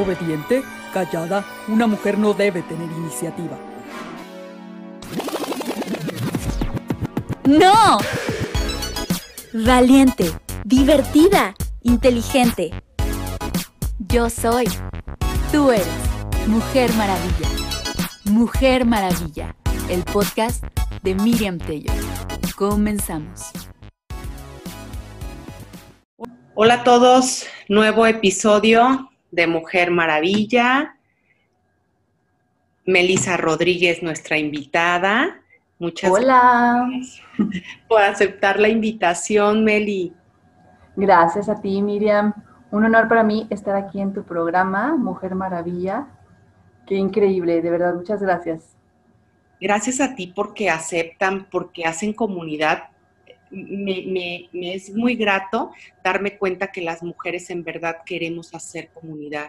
[0.00, 0.62] Obediente,
[0.94, 3.58] callada, una mujer no debe tener iniciativa.
[7.44, 7.98] ¡No!
[9.52, 10.32] Valiente,
[10.64, 12.70] divertida, inteligente.
[13.98, 14.70] Yo soy.
[15.52, 15.86] Tú eres.
[16.46, 17.48] Mujer Maravilla.
[18.24, 19.54] Mujer Maravilla.
[19.90, 20.64] El podcast
[21.02, 21.92] de Miriam Tello.
[22.56, 23.50] Comenzamos.
[26.54, 30.96] Hola a todos, nuevo episodio de Mujer Maravilla.
[32.86, 35.40] Melisa Rodríguez, nuestra invitada.
[35.78, 36.86] Muchas Hola.
[36.90, 37.22] gracias
[37.88, 40.12] por aceptar la invitación, Meli.
[40.96, 42.34] Gracias a ti, Miriam.
[42.70, 46.06] Un honor para mí estar aquí en tu programa, Mujer Maravilla.
[46.86, 48.76] Qué increíble, de verdad, muchas gracias.
[49.60, 52.89] Gracias a ti porque aceptan, porque hacen comunidad.
[53.50, 55.72] Me, me- me es muy grato
[56.04, 59.48] darme cuenta que las mujeres en verdad queremos hacer comunidad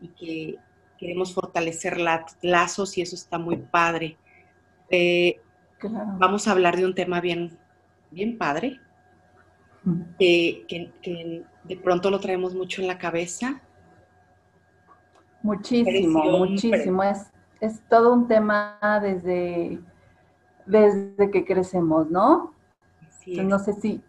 [0.00, 0.58] y que
[0.98, 4.16] queremos fortalecer la- lazos y eso está muy padre.
[4.90, 5.40] Eh,
[5.78, 6.12] Claro.
[6.18, 7.58] vamos a hablar de un tema bien,
[8.10, 8.80] bien padre,
[10.18, 13.60] que, que- que de pronto lo traemos mucho en la cabeza.
[15.42, 17.02] Muchísimo, muchísimo.
[17.02, 17.26] Es,
[17.60, 19.78] es todo un tema desde,
[20.64, 22.54] desde que crecemos, ¿no?
[23.24, 23.46] Así Entonces, es.
[23.48, 24.02] no sé si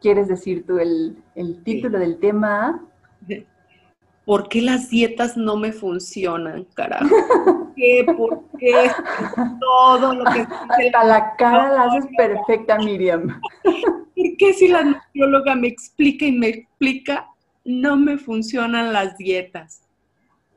[0.00, 2.86] quieres decir tú el, el título del tema.
[4.24, 7.26] ¿Por qué las dietas no me funcionan, carajo?
[7.42, 8.06] ¿Por qué?
[8.16, 8.90] ¿Por qué?
[9.60, 13.40] Todo lo que Hasta la cara la haces perfecta, Miriam.
[14.16, 17.28] ¿Por qué si la nutrióloga me explica y me explica,
[17.64, 19.82] no me funcionan las dietas?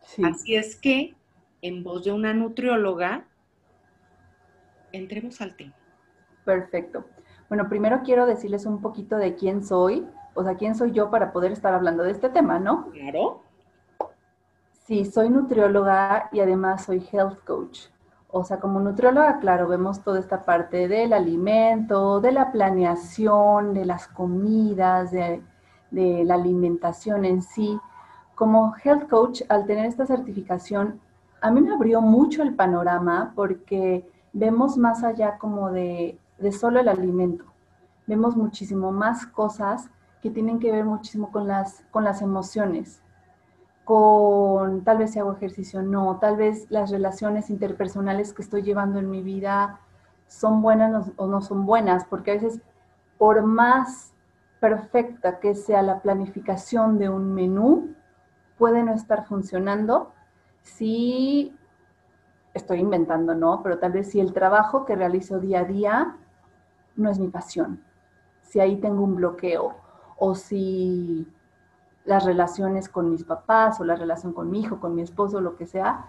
[0.02, 1.16] Sí, Así es que,
[1.62, 3.28] en voz de una nutrióloga,
[4.92, 5.74] entremos al tema.
[6.46, 7.06] perfecto.
[7.50, 11.32] Bueno, primero quiero decirles un poquito de quién soy, o sea, quién soy yo para
[11.32, 12.90] poder estar hablando de este tema, ¿no?
[12.92, 13.42] Claro.
[14.86, 17.88] Sí, soy nutrióloga y además soy health coach.
[18.30, 23.86] O sea, como nutrióloga, claro, vemos toda esta parte del alimento, de la planeación, de
[23.86, 25.44] las comidas, de,
[25.92, 27.80] de la alimentación en sí.
[28.34, 31.00] Como health coach, al tener esta certificación,
[31.42, 36.80] a mí me abrió mucho el panorama porque vemos más allá como de, de solo
[36.80, 37.46] el alimento.
[38.08, 39.90] Vemos muchísimo más cosas
[40.22, 43.04] que tienen que ver muchísimo con las, con las emociones
[43.84, 48.62] con tal vez si hago ejercicio o no, tal vez las relaciones interpersonales que estoy
[48.62, 49.80] llevando en mi vida
[50.28, 52.62] son buenas o no son buenas, porque a veces
[53.18, 54.14] por más
[54.60, 57.94] perfecta que sea la planificación de un menú,
[58.58, 60.14] puede no estar funcionando
[60.62, 61.58] si
[62.54, 63.62] estoy inventando, ¿no?
[63.62, 66.18] Pero tal vez si el trabajo que realizo día a día
[66.96, 67.82] no es mi pasión,
[68.42, 69.76] si ahí tengo un bloqueo
[70.18, 71.28] o si
[72.06, 75.56] las relaciones con mis papás o la relación con mi hijo, con mi esposo, lo
[75.56, 76.08] que sea,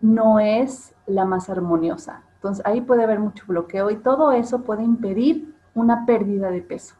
[0.00, 2.22] no es la más armoniosa.
[2.34, 6.94] Entonces ahí puede haber mucho bloqueo y todo eso puede impedir una pérdida de peso.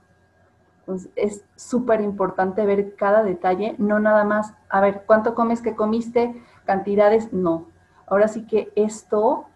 [0.80, 5.76] Entonces es súper importante ver cada detalle, no nada más, a ver, ¿cuánto comes que
[5.76, 6.42] comiste?
[6.64, 7.66] Cantidades, no.
[8.06, 9.46] Ahora sí que esto,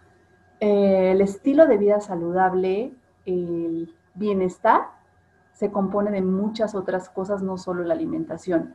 [0.61, 2.93] eh, el estilo de vida saludable,
[3.27, 4.89] el bienestar,
[5.53, 8.75] se compone de muchas otras cosas, no solo la alimentación.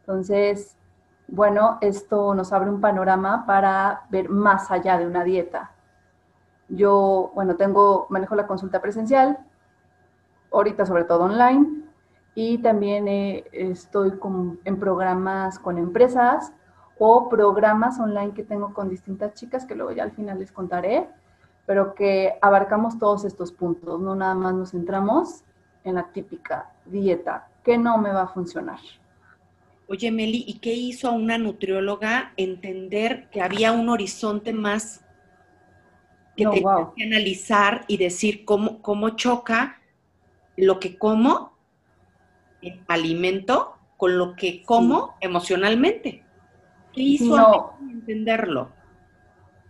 [0.00, 0.76] Entonces,
[1.26, 5.72] bueno, esto nos abre un panorama para ver más allá de una dieta.
[6.68, 9.38] Yo, bueno, tengo, manejo la consulta presencial,
[10.52, 11.84] ahorita sobre todo online,
[12.34, 14.12] y también eh, estoy
[14.64, 16.52] en programas con empresas
[16.98, 21.08] o programas online que tengo con distintas chicas que luego ya al final les contaré,
[21.68, 25.44] pero que abarcamos todos estos puntos, no nada más nos centramos
[25.84, 28.78] en la típica dieta que no me va a funcionar.
[29.86, 35.04] Oye, Meli, ¿y qué hizo a una nutrióloga entender que había un horizonte más
[36.38, 36.94] que No, tenía wow.
[36.94, 39.76] que analizar y decir cómo, cómo choca
[40.56, 41.52] lo que como
[42.62, 46.24] en alimento con lo que como emocionalmente?
[46.94, 47.78] ¿Qué hizo No.
[47.90, 48.70] Entenderlo?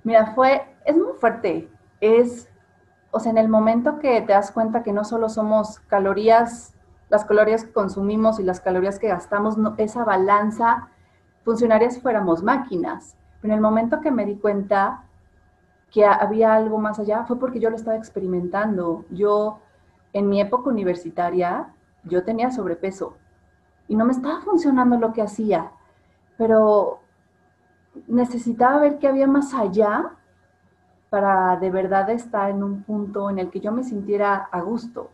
[0.04, 1.68] Mira, fue, es muy fuerte.
[2.00, 2.48] Es,
[3.10, 6.74] o sea, en el momento que te das cuenta que no solo somos calorías,
[7.08, 10.88] las calorías que consumimos y las calorías que gastamos, no- esa balanza
[11.44, 13.16] funcionaría si fuéramos máquinas.
[13.40, 15.04] Pero en el momento que me di cuenta
[15.90, 19.04] que ha- había algo más allá, fue porque yo lo estaba experimentando.
[19.10, 19.60] Yo,
[20.12, 21.68] en mi época universitaria,
[22.04, 23.16] yo tenía sobrepeso
[23.88, 25.72] y no me estaba funcionando lo que hacía,
[26.38, 27.00] pero
[28.06, 30.12] necesitaba ver que había más allá
[31.10, 35.10] para de verdad estar en un punto en el que yo me sintiera a gusto,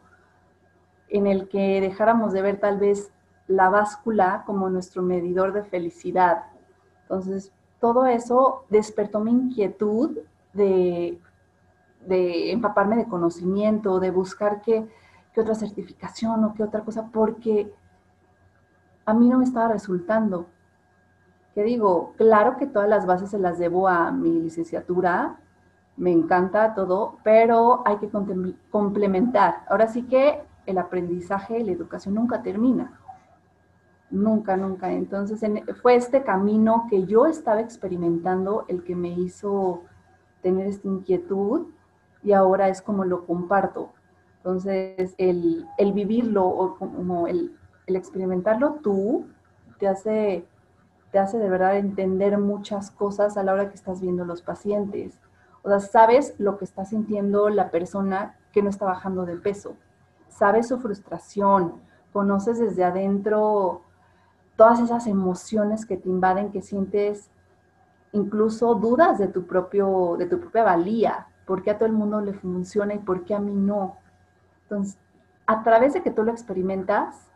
[1.09, 3.11] en el que dejáramos de ver tal vez
[3.47, 6.45] la báscula como nuestro medidor de felicidad.
[7.03, 10.19] Entonces, todo eso despertó mi inquietud
[10.53, 11.21] de,
[12.09, 14.89] empaparme de conocimiento, de buscar qué,
[15.33, 17.73] qué otra certificación o qué otra cosa, porque
[19.05, 20.47] a mí no me estaba resultando.
[21.55, 25.39] Que digo, claro que todas las bases se las debo a mi licenciatura,
[25.97, 28.11] me encanta todo, pero hay que
[28.71, 29.65] complementar.
[29.69, 32.99] Ahora sí que el aprendizaje la educación nunca termina.
[34.11, 34.93] Nunca, nunca.
[34.93, 35.41] Entonces
[35.83, 39.83] fue este camino que yo estaba experimentando el que me hizo
[40.43, 41.69] tener esta inquietud
[42.23, 43.91] y ahora es como lo comparto.
[44.39, 47.57] Entonces el, vivirlo o como el,
[47.87, 49.27] el experimentarlo tú
[49.79, 50.47] te hace,
[51.13, 55.19] te hace de verdad entender muchas cosas a la hora que estás viendo los pacientes.
[55.65, 59.77] O sea, sabes lo que está sintiendo la persona que no está bajando de peso.
[60.29, 61.81] Sabes su frustración,
[62.13, 63.81] conoces desde adentro
[64.57, 67.31] todas esas emociones que te invaden, que sientes
[68.13, 72.21] incluso dudas de tu, propio, de tu propia valía, por qué a todo el mundo
[72.21, 73.97] le funciona y por qué a mí no.
[74.65, 74.99] Entonces,
[75.47, 77.29] a través de que tú lo experimentas,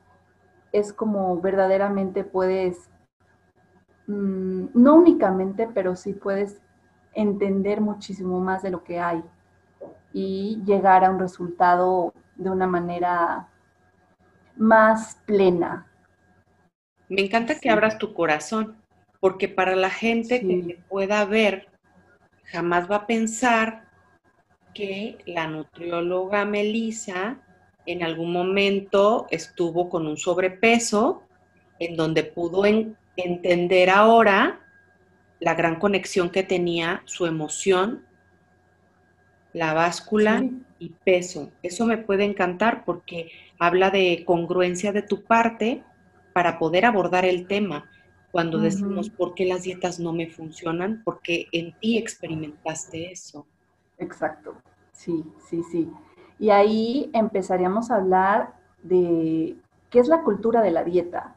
[0.72, 2.90] es como verdaderamente puedes,
[4.06, 6.60] mm, no únicamente, pero sí puedes
[7.18, 9.22] entender muchísimo más de lo que hay
[10.12, 13.48] y llegar a un resultado de una manera
[14.56, 15.86] más plena.
[17.08, 18.76] Me encanta que abras tu corazón,
[19.18, 21.68] porque para la gente que te pueda ver,
[22.44, 23.88] jamás va a pensar
[24.72, 27.38] que la nutrióloga Melissa
[27.84, 31.22] en algún momento estuvo con un sobrepeso,
[31.80, 32.64] en donde pudo
[33.16, 34.60] entender ahora
[35.40, 38.04] la gran conexión que tenía su emoción,
[39.52, 40.44] la báscula
[40.78, 41.50] y peso.
[41.62, 45.82] Eso me puede encantar porque habla de congruencia de tu parte
[46.32, 47.90] para poder abordar el tema.
[48.30, 53.46] Cuando decimos por qué las dietas no me funcionan, porque en ti experimentaste eso.
[53.96, 54.54] Exacto,
[54.92, 55.90] sí, sí, sí.
[56.38, 59.56] Y ahí empezaríamos a hablar de
[59.90, 61.34] qué es la cultura de la dieta.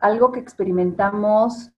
[0.00, 1.72] Algo que experimentamos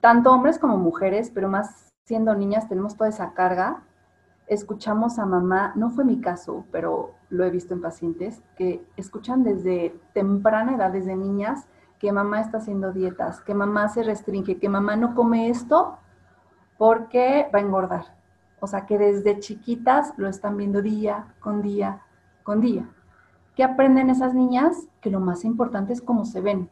[0.00, 3.82] tanto hombres como mujeres, pero más siendo niñas tenemos toda esa carga.
[4.46, 9.44] Escuchamos a mamá, no fue mi caso, pero lo he visto en pacientes, que escuchan
[9.44, 11.66] desde temprana edad, desde niñas,
[11.98, 15.98] que mamá está haciendo dietas, que mamá se restringe, que mamá no come esto
[16.78, 18.16] porque va a engordar.
[18.60, 22.02] O sea, que desde chiquitas lo están viendo día con día
[22.48, 22.88] con día.
[23.56, 24.88] ¿Qué aprenden esas niñas?
[25.02, 26.70] Que lo más importante es cómo se ven,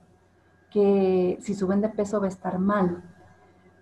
[0.71, 3.05] que si suben de peso va a estar mal.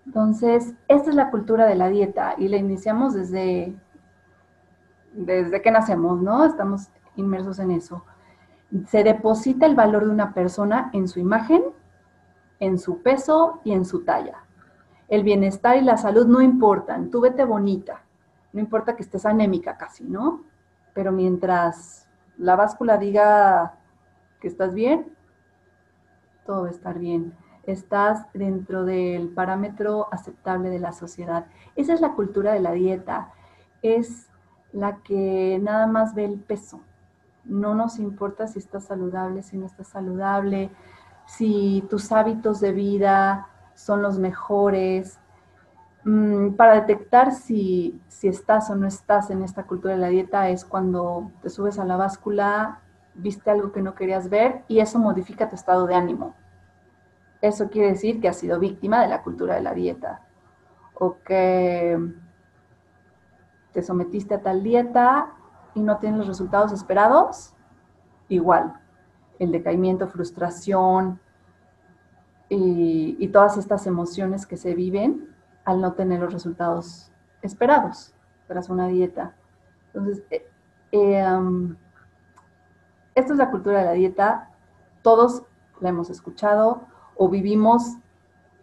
[0.05, 3.75] Entonces, esta es la cultura de la dieta y la iniciamos desde,
[5.13, 6.45] desde que nacemos, ¿no?
[6.45, 8.03] Estamos inmersos en eso.
[8.87, 11.63] Se deposita el valor de una persona en su imagen,
[12.59, 14.45] en su peso y en su talla
[15.07, 18.01] el bienestar y la salud no importan, tú vete bonita,
[18.53, 20.43] no importa que estés anémica casi, ¿no?
[20.93, 23.75] Pero mientras la báscula diga
[24.39, 25.15] que estás bien,
[26.45, 27.33] todo va a estar bien.
[27.65, 31.47] Estás dentro del parámetro aceptable de la sociedad.
[31.75, 33.31] Esa es la cultura de la dieta.
[33.81, 34.29] Es
[34.71, 36.81] la que nada más ve el peso.
[37.43, 40.69] No nos importa si estás saludable, si no estás saludable,
[41.25, 45.19] si tus hábitos de vida son los mejores,
[46.03, 50.49] mm, para detectar si, si, estás o no estás en esta cultura de la dieta
[50.49, 52.81] es cuando te subes a la báscula,
[53.15, 56.35] viste algo que no querías ver y eso modifica tu estado de ánimo.
[57.45, 60.21] Eso quiere decir que has sido víctima de la cultura de la dieta.
[60.95, 61.95] O que
[63.71, 65.31] te sometiste a tal dieta
[65.75, 67.53] y no tienes los resultados esperados,
[68.29, 68.79] igual,
[69.37, 71.19] el decaimiento, frustración,
[72.49, 75.29] y, todas estas emociones que se viven
[75.65, 77.11] al no tener los resultados
[77.43, 78.15] esperados
[78.47, 79.35] tras una dieta.
[79.93, 80.49] Entonces, eh,
[80.91, 81.25] eh,
[83.13, 84.49] esto es la cultura de la dieta,
[85.03, 85.43] todos
[85.79, 87.97] la hemos escuchado o vivimos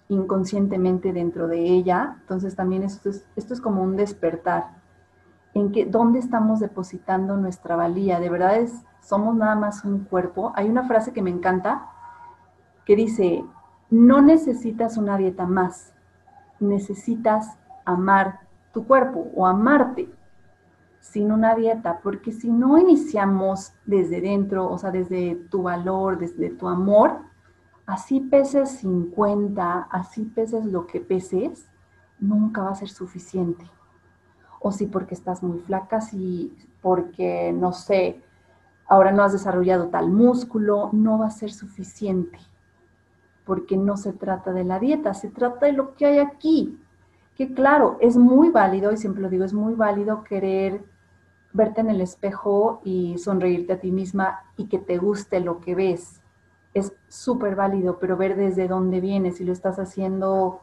[0.09, 4.83] inconscientemente dentro de ella, entonces también esto es, esto es como un despertar,
[5.55, 10.53] en que dónde estamos depositando nuestra valía, de verdad es, somos nada más un cuerpo.
[10.55, 11.89] Hay una frase que me encanta
[12.87, 13.45] que dice,
[13.91, 15.93] no necesitas una dieta más,
[16.61, 18.41] necesitas amar
[18.73, 20.09] tu cuerpo o amarte
[21.01, 26.49] sin una dieta, porque si no iniciamos desde dentro, o sea, desde tu valor, desde
[26.51, 27.19] tu amor,
[27.87, 31.69] así peses 50, así peses lo que peses,
[32.19, 33.65] nunca va a ser suficiente.
[34.61, 38.23] O si porque estás muy flaca, si porque, no sé,
[38.87, 42.39] ahora no has desarrollado tal músculo, no va a ser suficiente
[43.45, 46.79] porque no se trata de la dieta, se trata de lo que hay aquí.
[47.37, 50.85] Que claro, es muy válido, y siempre lo digo, es muy válido querer
[51.53, 55.75] verte en el espejo y sonreírte a ti misma y que te guste lo que
[55.75, 56.22] ves.
[56.75, 60.61] Es súper válido, pero ver desde dónde vienes, si lo estás haciendo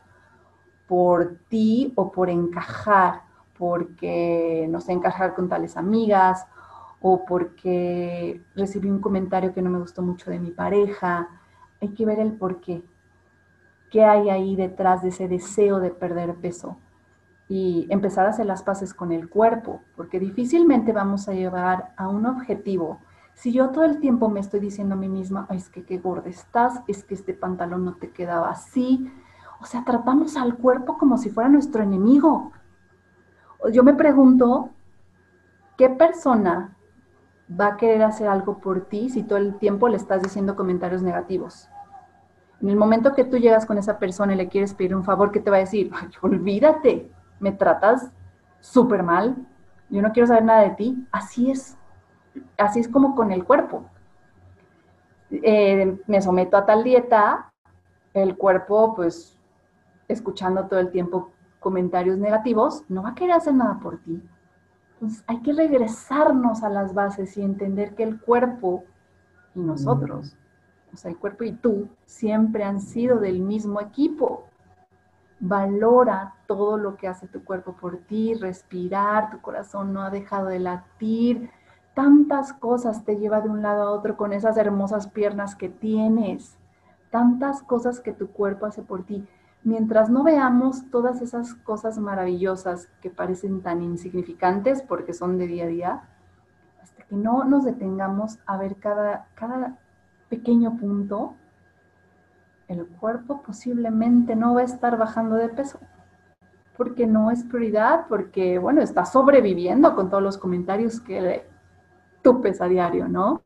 [0.87, 3.21] por ti o por encajar,
[3.57, 6.47] porque no sé, encajar con tales amigas
[7.01, 11.29] o porque recibí un comentario que no me gustó mucho de mi pareja.
[11.81, 12.83] Hay que ver el por qué.
[13.89, 16.77] ¿Qué hay ahí detrás de ese deseo de perder peso?
[17.47, 22.07] Y empezar a hacer las paces con el cuerpo, porque difícilmente vamos a llevar a
[22.07, 22.99] un objetivo.
[23.39, 26.29] Si yo todo el tiempo me estoy diciendo a mí misma, es que qué gorda
[26.29, 29.09] estás, es que este pantalón no te quedaba así.
[29.61, 32.51] O sea, tratamos al cuerpo como si fuera nuestro enemigo.
[33.71, 34.71] Yo me pregunto,
[35.77, 36.75] ¿qué persona
[37.49, 41.01] va a querer hacer algo por ti si todo el tiempo le estás diciendo comentarios
[41.01, 41.69] negativos.
[42.61, 45.31] En el momento que tú llegas con esa persona y le quieres pedir un favor,
[45.31, 45.91] ¿qué te va a decir?
[46.21, 48.11] olvídate, me tratas
[48.59, 49.37] súper mal,
[49.89, 51.07] yo no quiero saber nada de ti.
[51.11, 51.78] Así es,
[52.57, 53.85] así es como con el cuerpo.
[55.31, 57.51] Eh, me someto a tal dieta,
[58.13, 59.37] el cuerpo, pues,
[60.07, 64.21] escuchando todo el tiempo comentarios negativos, no va a querer hacer nada por ti.
[64.93, 68.83] Entonces hay que regresarnos a las bases y entender que el cuerpo
[69.55, 70.35] y nosotros,
[70.93, 74.45] o sea, el cuerpo y tú, siempre han sido del mismo equipo.
[75.39, 80.47] Valora todo lo que hace tu cuerpo por ti, respirar, tu corazón no ha dejado
[80.47, 81.49] de latir,
[81.99, 86.57] tantas cosas te lleva de un lado a otro con esas hermosas piernas que tienes,
[87.09, 89.27] tantas cosas que tu cuerpo hace por ti.
[89.65, 95.65] Mientras no veamos todas esas cosas maravillosas que parecen tan insignificantes porque son de día
[95.65, 96.09] a día,
[96.81, 99.77] hasta que no nos detengamos a ver cada, cada
[100.29, 101.33] pequeño punto,
[102.69, 105.81] el cuerpo posiblemente no va a estar bajando de peso.
[106.77, 111.43] Porque no es prioridad, porque, bueno, está sobreviviendo con todos los comentarios que
[112.29, 113.43] tupes a diario, ¿no?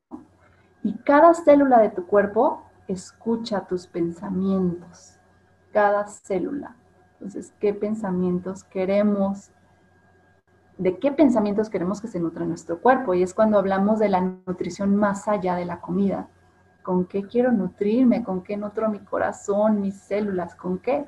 [0.84, 5.20] Y cada célula de tu cuerpo escucha tus pensamientos
[5.72, 6.76] cada célula.
[7.14, 9.52] Entonces, ¿qué pensamientos queremos?
[10.78, 13.14] ¿De qué pensamientos queremos que se nutra nuestro cuerpo?
[13.14, 16.28] Y es cuando hablamos de la nutrición más allá de la comida.
[16.84, 18.24] ¿Con qué quiero nutrirme?
[18.24, 20.56] ¿Con qué nutro mi corazón, mis células?
[20.56, 21.06] ¿Con qué?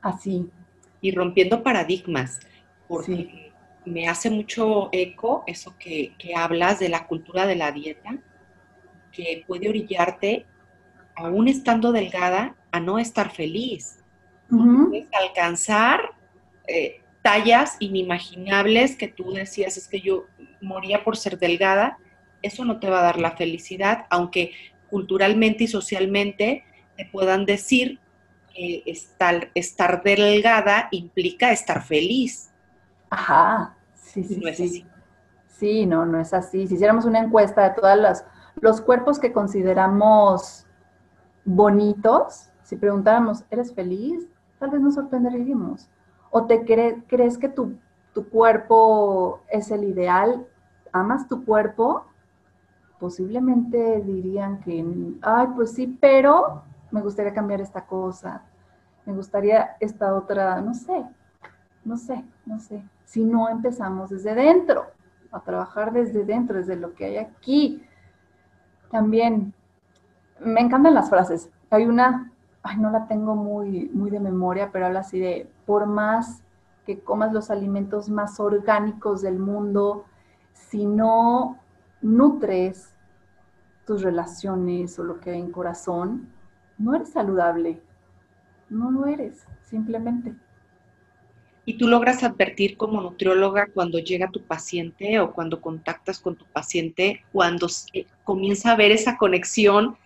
[0.00, 0.48] Así.
[1.00, 2.38] Y rompiendo paradigmas,
[2.86, 3.43] porque
[3.84, 8.16] me hace mucho eco eso que, que hablas de la cultura de la dieta,
[9.12, 10.46] que puede orillarte,
[11.14, 14.00] aún estando delgada, a no estar feliz.
[15.12, 16.10] alcanzar
[16.66, 20.26] eh, tallas inimaginables que tú decías, es que yo
[20.60, 21.98] moría por ser delgada,
[22.42, 24.52] eso no te va a dar la felicidad, aunque
[24.90, 26.64] culturalmente y socialmente
[26.96, 27.98] te puedan decir
[28.54, 32.50] que estar, estar delgada implica estar feliz.
[33.10, 34.40] Ajá, sí, sí.
[34.42, 34.86] No es así.
[35.46, 36.66] Sí, no, no es así.
[36.66, 38.24] Si hiciéramos una encuesta de todos
[38.56, 40.66] los cuerpos que consideramos
[41.44, 44.26] bonitos, si preguntáramos, ¿eres feliz?
[44.58, 45.88] Tal vez nos sorprenderíamos.
[46.30, 47.78] ¿O te crees que tu,
[48.12, 50.46] tu cuerpo es el ideal?
[50.92, 52.06] ¿Amas tu cuerpo?
[52.98, 54.84] Posiblemente dirían que,
[55.22, 58.42] ay, pues sí, pero me gustaría cambiar esta cosa,
[59.04, 61.04] me gustaría esta otra, no sé,
[61.84, 62.82] no sé, no sé.
[63.04, 64.86] Si no empezamos desde dentro,
[65.30, 67.84] a trabajar desde dentro, desde lo que hay aquí.
[68.90, 69.52] También
[70.40, 71.50] me encantan las frases.
[71.70, 72.30] Hay una
[72.64, 76.42] ay, no la tengo muy, muy de memoria, pero habla así de, por más
[76.86, 80.06] que comas los alimentos más orgánicos del mundo,
[80.52, 81.58] si no
[82.00, 82.94] nutres
[83.86, 86.28] tus relaciones o lo que hay en corazón,
[86.78, 87.82] no eres saludable.
[88.70, 90.34] No lo eres, simplemente.
[91.66, 96.44] ¿Y tú logras advertir como nutrióloga cuando llega tu paciente o cuando contactas con tu
[96.46, 97.68] paciente, cuando
[98.22, 99.96] comienza a ver esa conexión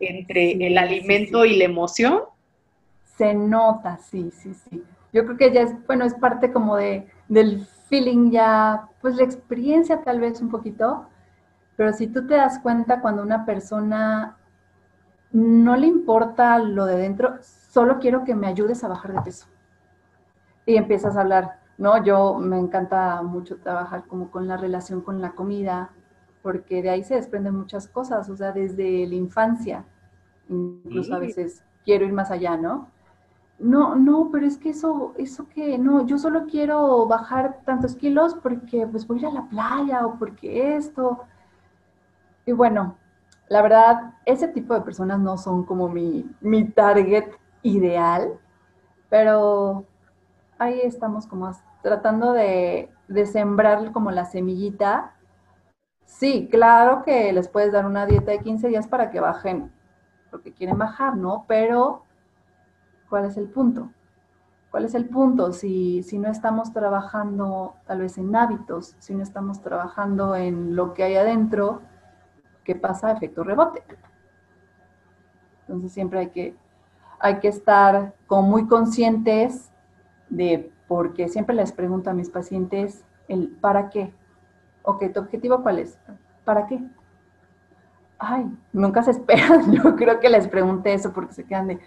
[0.00, 2.20] entre el alimento y la emoción?
[3.16, 4.82] Se nota, sí, sí, sí.
[5.12, 9.24] Yo creo que ya es, bueno, es parte como de, del feeling ya, pues la
[9.24, 11.06] experiencia tal vez un poquito,
[11.76, 14.38] pero si tú te das cuenta cuando una persona
[15.30, 19.46] no le importa lo de dentro, solo quiero que me ayudes a bajar de peso.
[20.66, 22.02] Y empiezas a hablar, ¿no?
[22.04, 25.90] Yo me encanta mucho trabajar como con la relación con la comida,
[26.42, 29.84] porque de ahí se desprenden muchas cosas, o sea, desde la infancia,
[30.48, 32.88] incluso a veces quiero ir más allá, ¿no?
[33.58, 38.34] No, no, pero es que eso, eso que, no, yo solo quiero bajar tantos kilos
[38.34, 41.20] porque pues voy a ir a la playa o porque esto.
[42.44, 42.96] Y bueno,
[43.48, 47.26] la verdad, ese tipo de personas no son como mi, mi target
[47.62, 48.32] ideal,
[49.08, 49.84] pero
[50.62, 51.50] ahí estamos como
[51.82, 52.90] tratando de,
[53.26, 55.14] sembrar como la semillita.
[56.04, 59.72] Sí, claro que les puedes dar una dieta de 15 días para que bajen,
[60.30, 61.44] porque quieren bajar, ¿no?
[61.48, 62.04] Pero,
[63.08, 63.90] ¿cuál es el punto?
[64.70, 65.52] ¿Cuál es el punto?
[65.52, 71.04] Si, no estamos trabajando tal vez en hábitos, si no estamos trabajando en lo que
[71.04, 71.82] hay adentro,
[72.64, 73.12] ¿qué pasa?
[73.12, 73.82] Efecto rebote.
[75.62, 79.71] Entonces siempre hay que, estar muy conscientes
[80.32, 84.12] de, porque siempre les pregunto a mis pacientes el ¿para qué?
[84.82, 85.98] Ok, ¿tu objetivo cuál es?
[86.44, 86.82] ¿Para qué?
[88.18, 89.72] Ay, nunca se esperan.
[89.72, 91.80] Yo creo que les pregunté eso porque se quedan de,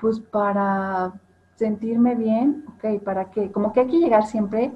[0.00, 1.12] pues para
[1.56, 3.52] sentirme bien, ok, ¿para qué?
[3.52, 4.72] Como que hay que llegar siempre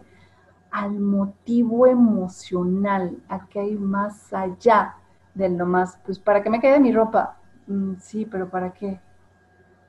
[0.71, 4.97] al motivo emocional, a que hay más allá
[5.35, 7.39] de lo más, pues para que me quede mi ropa.
[7.69, 9.01] Mm, sí, pero ¿para qué?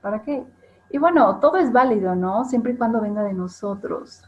[0.00, 0.44] ¿Para qué?
[0.90, 2.44] Y bueno, todo es válido, ¿no?
[2.44, 4.22] Siempre y cuando venga de nosotros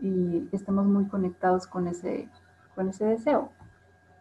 [0.00, 2.28] y estemos muy conectados con ese,
[2.74, 3.52] con ese deseo.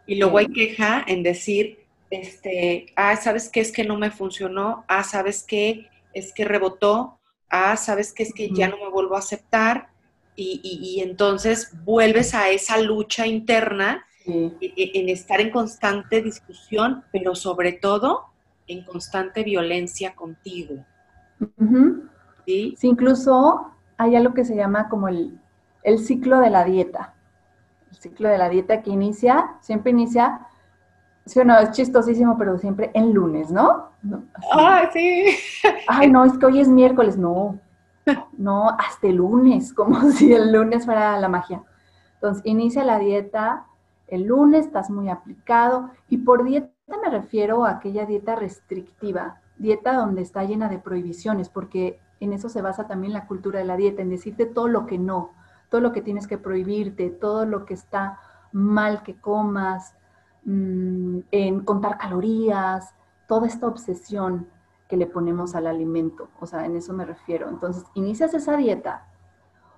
[0.05, 3.61] Y luego hay queja en decir, este, ah, ¿sabes qué?
[3.61, 5.89] Es que no me funcionó, ah, ¿sabes qué?
[6.13, 7.19] Es que rebotó,
[7.50, 8.23] ah, ¿sabes qué?
[8.23, 9.89] Es que ya no me vuelvo a aceptar.
[10.35, 17.73] Y, y, entonces vuelves a esa lucha interna en estar en constante discusión, pero sobre
[17.73, 18.27] todo
[18.67, 20.85] en constante violencia contigo.
[22.45, 22.75] ¿Sí?
[22.81, 25.39] incluso hay algo que se llama como el,
[25.83, 27.13] el ciclo de la dieta.
[27.91, 30.48] El ciclo de la dieta que inicia, siempre inicia
[31.25, 33.89] Sí o no, es chistosísimo, pero siempre en lunes, ¿no?
[34.53, 35.25] ah, sí.
[35.88, 37.60] Ay, no, es que hoy es miércoles, no.
[38.38, 41.63] No, hasta el lunes, como si el lunes fuera la magia.
[42.15, 43.65] Entonces, inicia la dieta
[44.07, 45.91] el lunes, estás muy aplicado.
[46.10, 46.71] Y por dieta
[47.01, 52.50] me refiero a aquella dieta restrictiva, dieta donde está llena de prohibiciones, porque en eso
[52.50, 55.32] se basa también la cultura de la dieta, en decirte todo lo que no,
[55.69, 58.19] todo lo que tienes que prohibirte, todo lo que está
[58.52, 59.95] mal que comas,
[60.43, 62.93] mm, en contar calorías,
[63.28, 64.47] toda esta obsesión
[64.89, 67.47] que le ponemos al alimento, o sea, en eso me refiero.
[67.47, 69.06] Entonces, inicias esa dieta,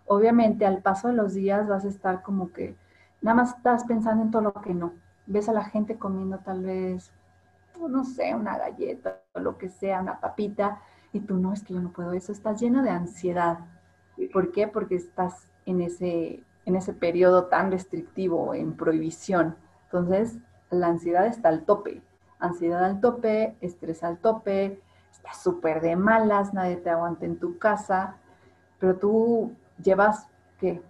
[0.07, 2.75] obviamente al paso de los días vas a estar como que
[3.21, 4.93] nada más estás pensando en todo lo que no.
[5.27, 7.11] Ves a la gente comiendo tal vez,
[7.77, 10.81] no sé, una galleta o lo que sea, una papita,
[11.11, 12.31] y tú no, es que yo no puedo eso.
[12.31, 13.59] Estás lleno de ansiedad.
[14.31, 14.67] ¿Por qué?
[14.67, 19.55] Porque estás en ese, en ese periodo tan restrictivo, en prohibición.
[19.85, 20.37] Entonces,
[20.71, 22.01] la ansiedad está al tope.
[22.39, 24.81] Ansiedad al tope, estrés al tope,
[25.11, 28.17] estás súper de malas, nadie te aguanta en tu casa,
[28.79, 30.27] pero tú llevas,
[30.59, 30.81] ¿qué?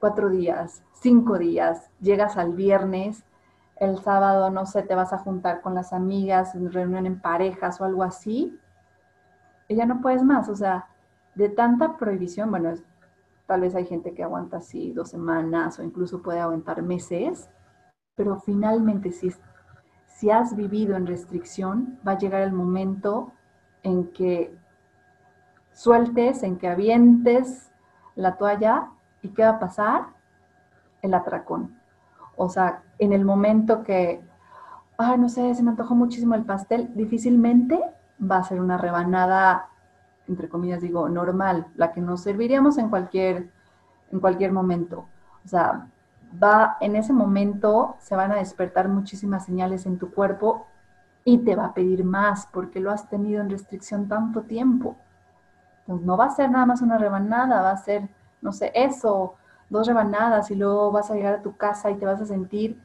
[0.00, 3.24] Cuatro días, cinco días, llegas al viernes,
[3.80, 7.80] el sábado, no sé, te vas a juntar con las amigas, en reunión en parejas
[7.80, 8.58] o algo así,
[9.68, 10.88] y ya no puedes más, o sea,
[11.34, 12.72] de tanta prohibición, bueno,
[13.46, 17.48] tal vez hay gente que aguanta así dos semanas o incluso puede aguantar meses,
[18.14, 19.32] pero finalmente si,
[20.06, 23.32] si has vivido en restricción, va a llegar el momento
[23.82, 24.56] en que
[25.72, 27.70] sueltes, en que avientes
[28.16, 28.90] la toalla
[29.22, 30.18] y ¿qué va a pasar?
[31.02, 31.77] el atracón.
[32.38, 34.22] O sea, en el momento que,
[34.96, 37.82] ah, no sé, se me antojó muchísimo el pastel, difícilmente
[38.18, 39.68] va a ser una rebanada,
[40.28, 43.50] entre comillas digo, normal, la que nos serviríamos en cualquier,
[44.12, 45.06] en cualquier momento.
[45.44, 45.88] O sea,
[46.42, 50.66] va, en ese momento se van a despertar muchísimas señales en tu cuerpo
[51.24, 54.96] y te va a pedir más porque lo has tenido en restricción tanto tiempo.
[55.80, 58.08] Entonces no va a ser nada más una rebanada, va a ser,
[58.40, 59.34] no sé, eso,
[59.70, 62.80] dos rebanadas y luego vas a llegar a tu casa y te vas a sentir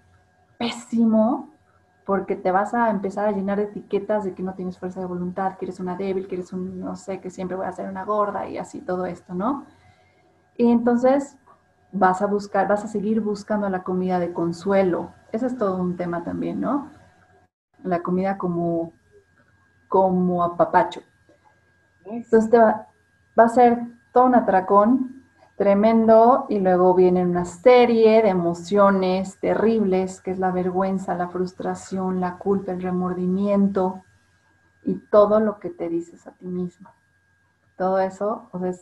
[0.58, 1.50] pésimo
[2.06, 5.06] porque te vas a empezar a llenar de etiquetas de que no tienes fuerza de
[5.06, 7.90] voluntad, que eres una débil, que eres un, no sé, que siempre voy a ser
[7.90, 9.66] una gorda y así todo esto, ¿no?
[10.58, 11.38] Y entonces
[11.94, 15.12] vas a buscar, vas a seguir buscando la comida de consuelo.
[15.32, 16.90] Ese es todo un tema también, ¿no?
[17.84, 18.92] La comida como,
[19.88, 21.02] como apapacho.
[22.06, 22.88] Entonces te va,
[23.40, 23.80] va a ser
[24.12, 25.23] todo un atracón
[25.56, 32.20] tremendo y luego viene una serie de emociones terribles, que es la vergüenza, la frustración,
[32.20, 34.04] la culpa, el remordimiento
[34.84, 36.90] y todo lo que te dices a ti mismo.
[37.78, 38.74] Todo eso, o sea,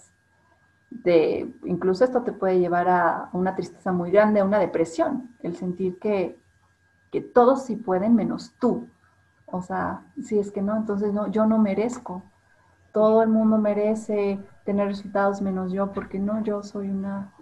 [0.90, 5.56] de, incluso esto te puede llevar a una tristeza muy grande, a una depresión, el
[5.56, 6.40] sentir que,
[7.12, 8.88] que todos sí pueden menos tú.
[9.46, 12.24] O sea, si es que no, entonces no, yo no merezco.
[12.94, 17.34] Todo el mundo merece tener resultados menos yo, porque no, yo soy una,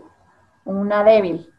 [0.66, 1.50] una débil.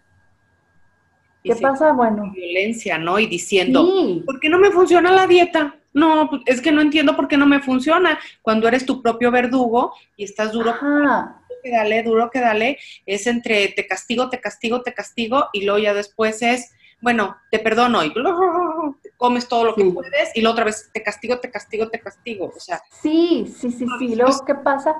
[1.43, 1.93] ¿Qué pasa?
[1.93, 2.31] Bueno.
[2.33, 3.19] Violencia, ¿no?
[3.19, 3.87] Y diciendo,
[4.27, 5.77] ¿por qué no me funciona la dieta?
[5.93, 8.19] No, pues, es que no entiendo por qué no me funciona.
[8.43, 10.75] Cuando eres tu propio verdugo y estás duro,
[11.63, 15.79] que dale, duro que dale, es entre te castigo, te castigo, te castigo, y luego
[15.79, 18.13] ya después es, bueno, te perdono y
[19.17, 22.53] comes todo lo que puedes, y luego otra vez te castigo, te castigo, te castigo.
[22.55, 24.15] O sea, sí, sí, sí, sí.
[24.15, 24.95] Luego, ¿qué pasa?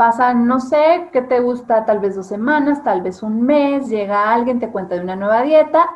[0.00, 1.84] Pasan, no sé, ¿qué te gusta?
[1.84, 5.42] Tal vez dos semanas, tal vez un mes, llega alguien, te cuenta de una nueva
[5.42, 5.90] dieta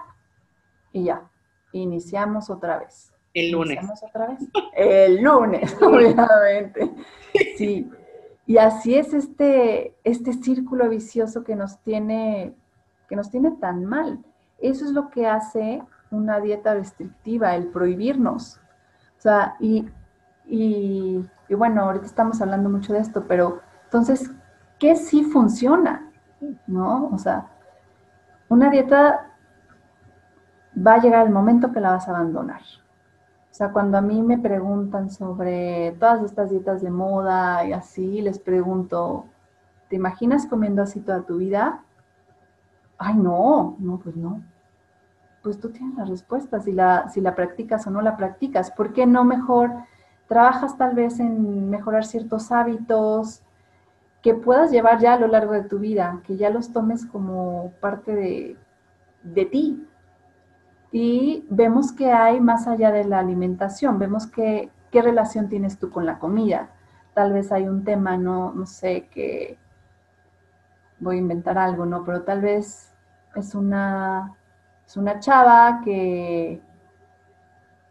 [0.93, 1.31] y ya,
[1.73, 3.15] iniciamos otra vez.
[3.33, 3.79] El lunes.
[3.79, 4.41] ¿Iniciamos otra vez?
[4.75, 6.91] El lunes, obviamente.
[7.57, 7.91] Sí.
[8.47, 12.53] Y así es este, este círculo vicioso que nos tiene,
[13.09, 14.23] que nos tiene tan mal.
[14.59, 18.61] Eso es lo que hace una dieta restrictiva, el prohibirnos.
[19.17, 19.87] O sea, y,
[20.47, 23.63] y bueno, ahorita estamos hablando mucho de esto, pero
[23.95, 24.29] entonces,
[24.81, 26.11] ¿qué sí funciona?
[26.67, 27.11] ¿No?
[27.13, 27.47] O sea,
[28.49, 29.31] una dieta
[30.77, 32.61] va a llegar el momento que la vas a abandonar.
[32.61, 38.21] O sea, cuando a mí me preguntan sobre todas estas dietas de moda y así,
[38.21, 39.27] les pregunto,
[39.89, 41.85] ¿te imaginas comiendo así toda tu vida?
[42.99, 44.43] Ay, no, no, pues no.
[45.45, 48.73] Pues tú tienes la respuesta, si la, si la practicas o no la practicas.
[48.73, 49.71] ¿Por qué no mejor
[50.27, 53.44] trabajas tal vez en mejorar ciertos hábitos,
[54.25, 57.75] que puedas llevar ya a lo largo de tu vida, que ya los tomes como
[57.83, 58.57] parte de,
[59.23, 59.87] de ti.
[60.91, 65.91] Y vemos que hay más allá de la alimentación, vemos que qué relación tienes tú
[65.91, 66.71] con la comida.
[67.13, 69.59] Tal vez hay un tema, no, no sé, que
[71.01, 72.03] voy a inventar algo, ¿no?
[72.05, 72.95] Pero tal vez
[73.35, 74.33] es una,
[74.87, 76.63] es una chava que,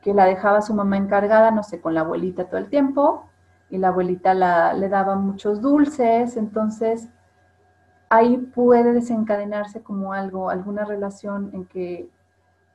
[0.02, 3.30] que la dejaba su mamá encargada, no sé, con la abuelita todo el tiempo,
[3.74, 4.36] y la abuelita
[4.76, 7.10] le daba muchos dulces, entonces
[8.08, 12.08] ahí puede desencadenarse como algo, alguna relación en que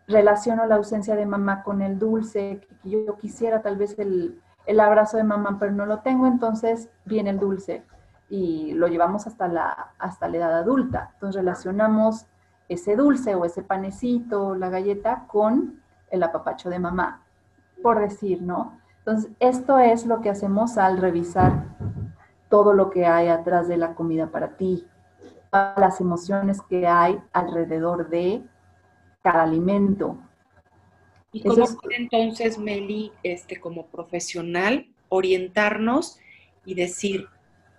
[0.08, 4.80] relaciono la ausencia de mamá con el dulce, que yo, quisiera tal vez el, el,
[4.80, 7.84] abrazo de mamá, pero no lo tengo, entonces viene el dulce
[8.28, 11.10] y lo llevamos hasta la, hasta la edad adulta.
[11.14, 12.26] Entonces relacionamos
[12.68, 15.80] ese dulce o ese panecito, la galleta, con
[16.10, 17.22] el apapacho de mamá,
[17.84, 18.77] por decir, ¿no?
[19.08, 21.64] Entonces, esto es lo que hacemos al revisar
[22.50, 24.84] todo lo que hay atrás de la comida para ti,
[25.50, 28.42] las emociones que hay alrededor de
[29.22, 30.18] cada alimento.
[31.32, 36.18] ¿Y cómo entonces, Meli, este, como profesional, orientarnos
[36.66, 37.28] y decir,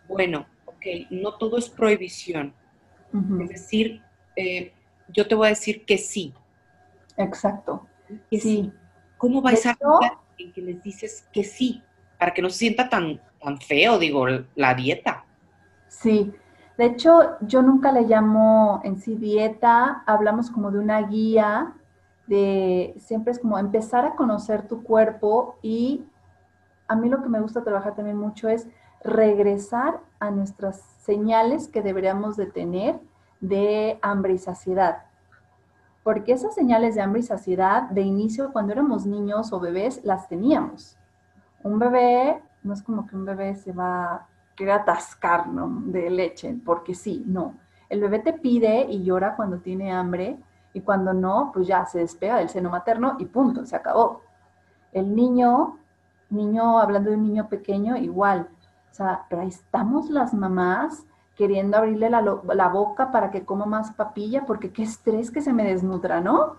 [0.08, 2.56] bueno, ok, no todo es prohibición.
[3.44, 4.02] Es decir,
[4.36, 4.74] eh,
[5.10, 6.34] yo te voy a decir que sí.
[7.18, 7.86] Exacto.
[8.32, 8.74] sí.
[9.20, 9.78] ¿Cómo vais a
[10.40, 11.84] en que les dices que sí,
[12.18, 14.26] para que no se sienta tan, tan feo, digo,
[14.56, 15.26] la dieta.
[15.88, 16.34] Sí,
[16.78, 21.74] de hecho yo nunca le llamo en sí dieta, hablamos como de una guía,
[22.28, 26.06] de siempre es como empezar a conocer tu cuerpo y
[26.88, 28.68] a mí lo que me gusta trabajar también mucho es
[29.04, 33.00] regresar a nuestras señales que deberíamos de tener
[33.40, 35.04] de hambre y saciedad
[36.10, 40.28] porque esas señales de hambre y saciedad de inicio cuando éramos niños o bebés las
[40.28, 40.98] teníamos.
[41.62, 46.58] Un bebé no es como que un bebé se va a querer atascar de leche,
[46.66, 47.54] porque sí, no.
[47.90, 50.40] El bebé te pide y llora cuando tiene hambre
[50.74, 54.24] y cuando no, pues ya se despega del seno materno y punto, se acabó.
[54.92, 55.78] El niño,
[56.32, 58.50] niño, hablando de un niño pequeño, igual.
[58.90, 61.06] O sea, pero ahí estamos las mamás
[61.40, 65.64] queriendo abrirle la, boca para que coma más papilla, porque qué estrés que se me
[65.64, 66.58] desnutra, ¿no?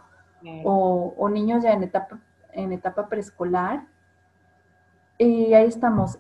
[0.64, 2.18] O, niños ya en etapa,
[2.52, 3.84] en etapa preescolar.
[5.18, 6.18] Y ahí estamos,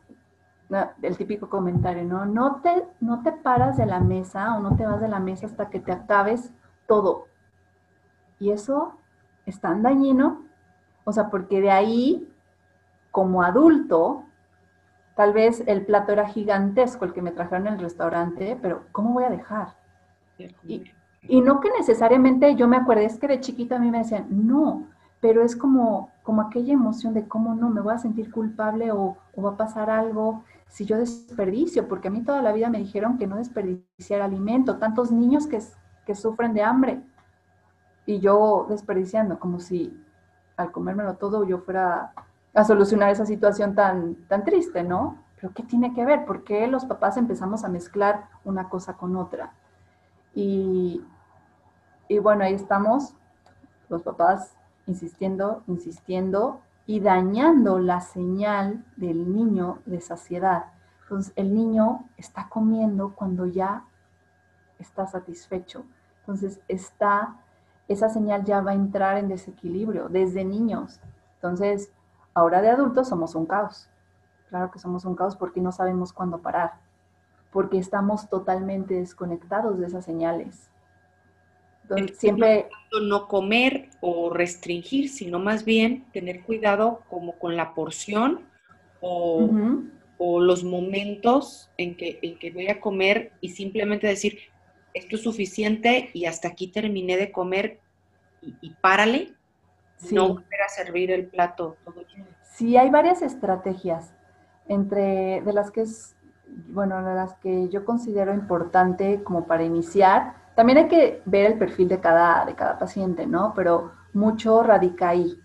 [1.00, 2.26] el típico comentario, ¿no?
[2.26, 5.46] No te, no te paras de la mesa o no te vas de la mesa
[5.46, 6.52] hasta que te acabes
[6.86, 7.28] todo.
[8.38, 8.92] Y eso
[9.46, 10.42] es tan dañino,
[11.04, 12.30] o sea, porque de ahí,
[13.10, 14.26] como adulto,
[15.20, 19.12] Tal vez el plato era gigantesco el que me trajeron en el restaurante, pero ¿cómo
[19.12, 19.76] voy a dejar?
[20.66, 24.28] Y, no que necesariamente yo me acuerdo, es que de chiquita a mí me decían,
[24.30, 24.86] no,
[25.20, 29.18] pero es como, como aquella emoción de cómo no, me voy a sentir culpable o,
[29.38, 33.18] va a pasar algo si yo desperdicio, porque a mí toda la vida me dijeron
[33.18, 35.58] que no desperdiciar alimento, tantos niños que,
[36.06, 37.02] que sufren de hambre
[38.06, 40.02] y yo desperdiciando, como si
[40.56, 42.14] al comérmelo todo yo fuera
[42.54, 45.18] a solucionar esa situación tan, tan triste, ¿no?
[45.36, 46.24] Pero ¿qué tiene que ver?
[46.24, 49.52] ¿Por qué los papás empezamos a mezclar una cosa con otra?
[50.34, 51.02] Y,
[52.08, 53.14] y bueno, ahí estamos,
[53.88, 54.54] los papás
[54.86, 60.66] insistiendo, insistiendo y dañando la señal del niño de saciedad.
[61.02, 63.84] Entonces, el niño está comiendo cuando ya
[64.78, 65.84] está satisfecho.
[66.20, 67.36] Entonces, está
[67.90, 71.00] esa señal ya va a entrar en desequilibrio desde niños.
[71.34, 71.90] Entonces,
[72.34, 73.88] ahora de adultos somos un caos.
[74.48, 76.74] Claro que somos un caos porque no sabemos cuándo parar,
[77.52, 80.70] porque estamos totalmente desconectados de esas señales.
[81.82, 82.68] Entonces, siempre
[83.02, 88.42] no comer o restringir, sino más bien tener cuidado como con la porción
[89.00, 89.50] o,
[90.18, 94.38] o los momentos en que, en que voy a comer y simplemente decir,
[94.94, 97.80] esto es suficiente y hasta aquí terminé de comer
[98.42, 99.32] y, párale,
[100.12, 102.04] no volver a servir el plato todo
[102.42, 104.12] Sí, hay varias estrategias,
[104.68, 106.14] entre de las que es,
[106.68, 110.34] bueno, de las que yo considero importante como para iniciar.
[110.54, 113.54] También hay que ver el perfil de cada, de cada paciente, ¿no?
[113.54, 115.40] Pero mucho radica ahí,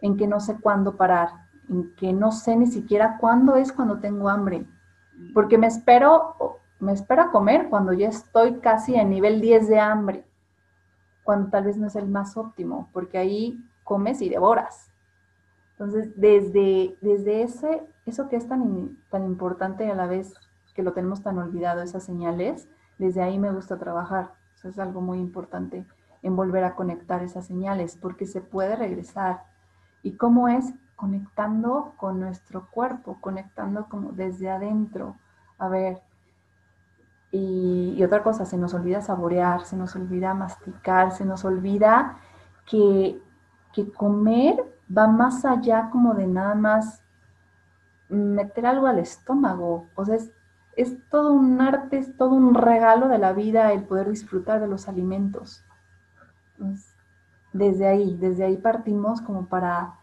[0.00, 1.28] en que no sé cuándo parar,
[1.68, 4.66] en que no sé ni siquiera cuándo es cuando tengo hambre,
[5.34, 10.24] porque me espero me espera comer cuando ya estoy casi en nivel 10 de hambre,
[11.22, 14.90] cuando tal vez no es el más óptimo, porque ahí comes y devoras.
[15.72, 20.34] Entonces, desde, desde ese, eso que es tan, tan importante a la vez
[20.74, 22.68] que lo tenemos tan olvidado, esas señales,
[22.98, 24.34] desde ahí me gusta trabajar.
[24.56, 25.86] Eso es algo muy importante
[26.22, 29.44] en volver a conectar esas señales, porque se puede regresar.
[30.02, 30.74] ¿Y cómo es?
[30.96, 35.16] Conectando con nuestro cuerpo, conectando como desde adentro.
[35.58, 36.02] A ver,
[37.30, 42.18] y, otra cosa, se nos olvida saborear, se nos olvida masticar, se nos olvida
[42.64, 43.20] que,
[43.84, 44.64] comer
[44.96, 47.02] va más allá como de nada más
[48.08, 49.86] meter algo al estómago.
[49.94, 50.30] O sea, es,
[50.76, 54.68] es, todo un arte, es todo un regalo de la vida el poder disfrutar de
[54.68, 55.62] los alimentos.
[57.52, 59.94] desde ahí, desde ahí partimos como para,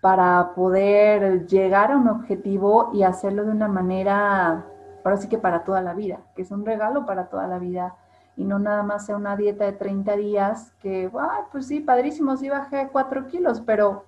[0.00, 4.64] para poder llegar a un objetivo y hacerlo de una manera
[5.04, 7.94] ahora sí que para toda la vida, que es un regalo para toda la vida
[8.38, 12.36] y no nada más sea una dieta de 30 días que, ay, pues sí, padrísimo,
[12.36, 14.04] sí bajé 4 kilos, pero,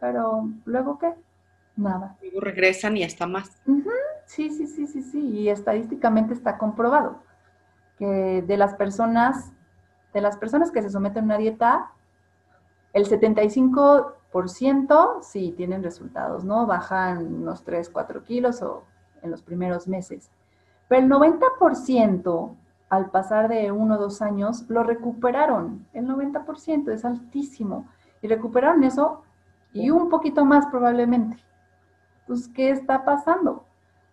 [0.00, 1.14] pero luego qué?
[1.76, 2.16] Nada.
[2.20, 3.62] Luego regresan y hasta más.
[4.26, 7.22] Sí, sí, sí, sí, sí, y estadísticamente está comprobado
[7.98, 9.52] que de las personas,
[10.12, 11.92] de las personas que se someten a una dieta,
[12.94, 16.66] el 75% sí tienen resultados, ¿no?
[16.66, 18.82] Bajan unos 3, 4 kilos o
[19.22, 20.32] en los primeros meses.
[20.88, 22.56] Pero el 90%
[22.94, 25.86] al pasar de uno o dos años lo recuperaron.
[25.92, 27.88] El 90% es altísimo.
[28.22, 29.22] Y recuperaron eso
[29.72, 31.36] y un poquito más probablemente.
[32.26, 33.64] Pues, ¿qué está pasando?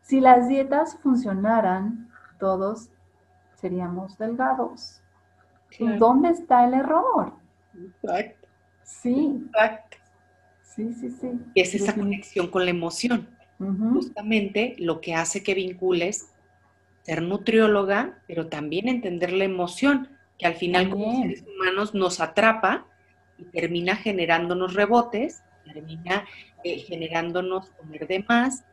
[0.02, 2.90] Si las dietas funcionaran, todos
[3.56, 5.02] seríamos delgados.
[5.98, 7.34] ¿Dónde está el error?
[7.74, 8.48] Exacto.
[8.84, 9.46] Sí.
[9.46, 9.98] Exacto.
[10.64, 11.40] Sí, sí, sí.
[11.56, 13.28] Es esa conexión con la emoción
[13.94, 16.32] justamente lo que hace que vincules
[17.04, 22.86] ser nutrióloga, pero también entender la emoción, que al final como seres humanos nos atrapa
[23.38, 26.26] y termina generándonos rebotes, termina
[26.64, 28.64] eh, generándonos comer de más,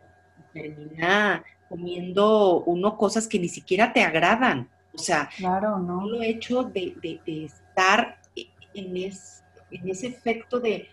[0.53, 4.69] termina comiendo uno cosas que ni siquiera te agradan.
[4.95, 6.07] O sea, claro, ¿no?
[6.07, 6.95] lo hecho de,
[7.27, 8.19] estar
[8.75, 10.89] en, en ese efecto de,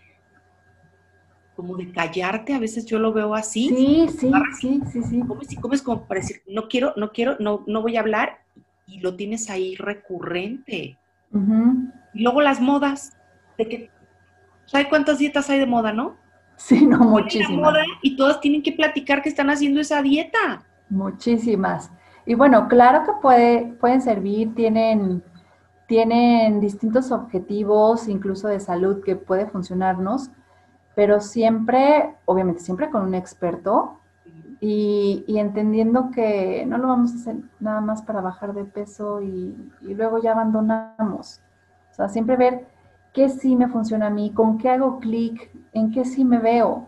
[1.56, 3.70] como de callarte, a veces yo lo veo así.
[3.70, 5.20] Sí, sí, sí, sí, sí.
[5.22, 8.40] Comes y comes como para decir, no quiero, no quiero, no, no voy a hablar,
[8.88, 10.98] y lo tienes ahí recurrente.
[12.14, 13.18] Y luego las modas,
[13.58, 13.90] de que,
[14.66, 16.16] ¿sabes cuántas dietas hay de moda, no?
[16.56, 17.74] Sí, no, muchísimas.
[18.02, 20.64] y todas tienen que platicar que están haciendo esa dieta.
[20.90, 21.92] Muchísimas.
[22.26, 25.24] Y bueno, claro que puede, pueden servir, tienen,
[25.88, 30.32] tienen distintos objetivos, incluso de salud, que puede funcionarnos
[30.96, 34.00] pero siempre, obviamente siempre con un experto
[34.62, 39.72] y, entendiendo que no lo vamos a hacer nada más para bajar de peso y,
[39.82, 41.42] luego ya abandonamos.
[41.92, 42.66] O sea, siempre ver
[43.14, 46.88] qué sí me funciona a mí, con qué hago clic, en qué sí me veo.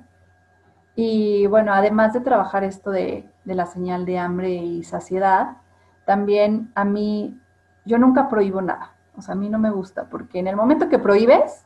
[0.96, 5.58] Y bueno, además de trabajar esto de, de la señal de hambre y saciedad,
[6.06, 7.40] también a mí,
[7.86, 8.96] yo nunca prohíbo nada.
[9.16, 11.66] O sea, a mí no me gusta, porque en el momento que prohíbes,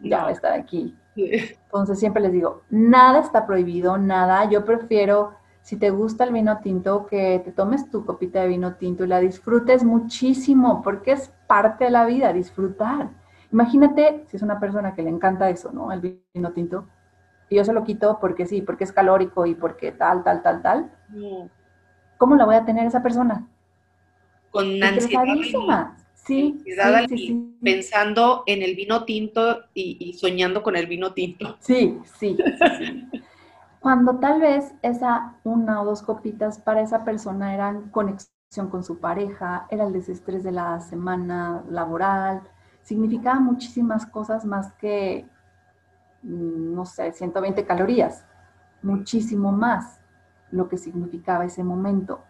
[0.00, 4.48] ya va a estar aquí entonces siempre les digo, nada está prohibido, nada.
[4.48, 8.74] Yo prefiero, si te gusta el vino tinto, que te tomes tu copita de vino
[8.74, 13.10] tinto y la disfrutes muchísimo, porque es parte de la vida, disfrutar.
[13.52, 15.92] Imagínate si es una persona que le encanta eso, ¿no?
[15.92, 16.86] El vino tinto.
[17.48, 20.62] Y yo se lo quito porque sí, porque es calórico y porque tal, tal, tal,
[20.62, 20.90] tal.
[22.16, 23.46] ¿Cómo la voy a tener esa persona?
[24.52, 25.90] Con ansiedad.
[26.30, 31.56] Sí, pensando en el vino tinto y, soñando con el vino tinto.
[31.58, 32.38] Sí, sí,
[33.80, 39.00] Cuando tal vez esa una o dos copitas para esa persona eran conexión con su
[39.00, 42.42] pareja, era el desestrés de la semana laboral,
[42.82, 45.26] significaba muchísimas cosas más que,
[46.22, 48.24] mm, no sé, 120 calorías,
[48.82, 49.98] muchísimo más
[50.52, 52.20] lo que significaba ese momento.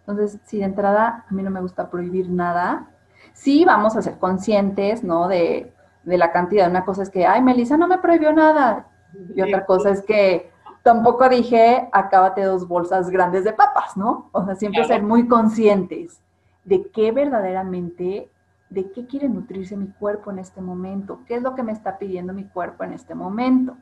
[0.00, 2.88] Entonces, si de entrada a mí no me gusta prohibir nada,
[3.32, 5.28] sí vamos a ser conscientes, ¿no?
[5.28, 5.72] De,
[6.04, 6.68] de la cantidad.
[6.68, 8.86] Una cosa es que, ay, Melissa no me prohibió nada.
[9.34, 10.50] Y otra cosa es que
[10.82, 14.28] tampoco dije, acábate dos bolsas grandes de papas, ¿no?
[14.32, 16.20] O sea, siempre ser muy conscientes
[16.64, 18.30] de qué verdaderamente,
[18.68, 21.98] de qué quiere nutrirse mi cuerpo en este momento, qué es lo que me está
[21.98, 23.76] pidiendo mi cuerpo en este momento.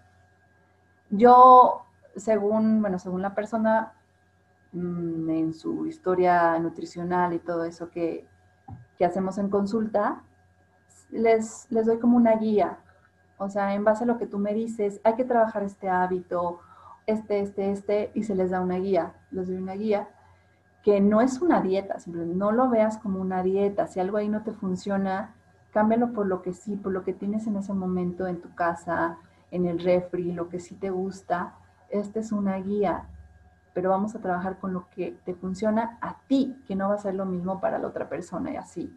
[1.10, 1.82] Yo,
[2.16, 3.92] según, bueno, según la persona
[4.72, 8.26] mm, en su historia nutricional y todo eso que,
[8.98, 10.22] que hacemos en consulta,
[11.10, 12.78] les, les doy como una guía.
[13.38, 16.58] O sea, en base a lo que tú me dices, hay que trabajar este hábito,
[17.06, 19.14] este, este, este, y se les da una guía.
[19.30, 20.08] Les doy una guía
[20.82, 23.86] que no es una dieta, simplemente no lo veas como una dieta.
[23.86, 25.34] Si algo ahí no te funciona,
[25.72, 29.18] cámbialo por lo que sí, por lo que tienes en ese momento en tu casa,
[29.50, 31.54] en el refri, lo que sí te gusta.
[31.90, 33.04] Esta es una guía,
[33.78, 36.98] pero vamos a trabajar con lo que te funciona a ti, que no va a
[36.98, 38.92] ser lo mismo para la otra persona y así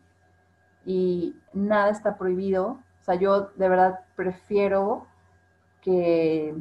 [0.86, 2.80] y nada está prohibido.
[3.02, 5.06] O sea, yo de verdad prefiero
[5.82, 6.56] que,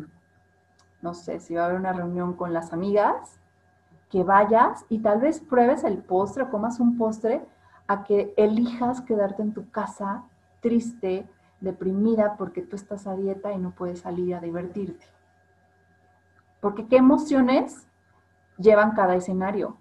[1.03, 3.39] no sé, si va a haber una reunión con las amigas,
[4.11, 7.45] que vayas y tal vez pruebes el postre o comas un postre
[7.87, 10.25] a que elijas quedarte en tu casa
[10.61, 11.29] triste,
[11.61, 15.07] deprimida porque tú estás a dieta y no puedes salir a divertirte.
[16.61, 17.87] Porque qué emociones
[18.61, 19.77] llevan cada escenario.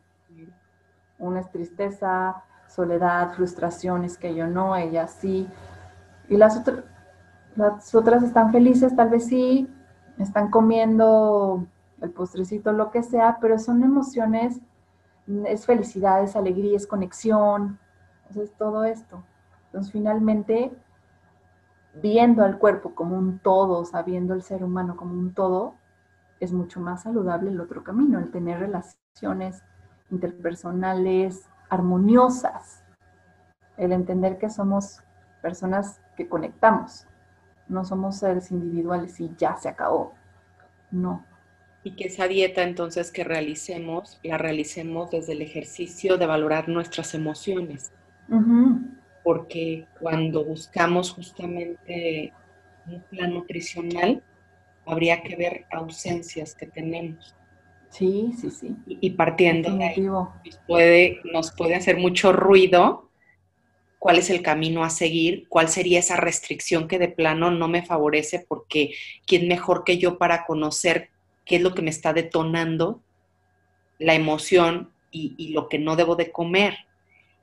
[1.17, 5.47] Una es tristeza, soledad, frustraciones, que yo no, ella sí.
[6.29, 6.61] Y las,
[7.55, 9.67] las otras están felices, tal vez sí,
[10.17, 11.65] están comiendo
[12.01, 14.59] el postrecito, lo que sea, pero son emociones,
[15.45, 17.77] es felicidad, es alegría, es conexión,
[18.35, 19.23] es todo esto.
[19.65, 20.71] Entonces, finalmente,
[22.01, 25.75] viendo al cuerpo como un todo, sabiendo el ser humano como un todo,
[26.39, 29.63] es mucho más saludable el otro camino, el tener relaciones
[30.11, 32.83] interpersonales, armoniosas,
[33.77, 35.01] el entender que somos
[35.41, 37.07] personas que conectamos,
[37.67, 40.13] no somos seres individuales y ya se acabó,
[40.91, 41.25] no.
[41.83, 47.13] Y que esa dieta entonces que realicemos, la realicemos desde el ejercicio de valorar nuestras
[47.13, 47.93] emociones.
[49.23, 52.33] Porque cuando buscamos justamente
[52.85, 54.21] un plan nutricional,
[54.89, 57.35] habría que ver ausencias que tenemos.
[57.89, 58.75] Sí, sí, sí.
[58.87, 60.07] Y, partiendo de ahí,
[60.67, 63.09] puede, nos puede hacer mucho ruido
[63.97, 67.83] cuál es el camino a seguir, cuál sería esa restricción que de plano no me
[67.83, 68.93] favorece, porque
[69.25, 71.09] quién mejor que yo para conocer
[71.45, 73.01] qué es lo que me está detonando
[73.97, 76.77] la emoción y, lo que no debo de comer.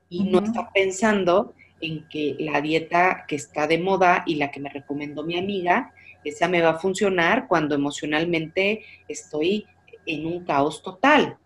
[0.09, 4.61] Y no está pensando en que la dieta que está de moda y la que
[4.61, 5.93] me recomendó mi amiga,
[6.29, 9.67] esa me va a funcionar cuando emocionalmente estoy
[10.07, 11.37] en un caos total.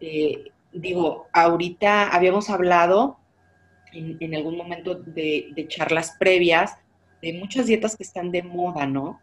[0.00, 3.18] Eh, digo, ahorita habíamos hablado
[3.92, 6.76] en, algún momento de, charlas previas
[7.22, 9.20] de muchas dietas que están de moda, ¿no?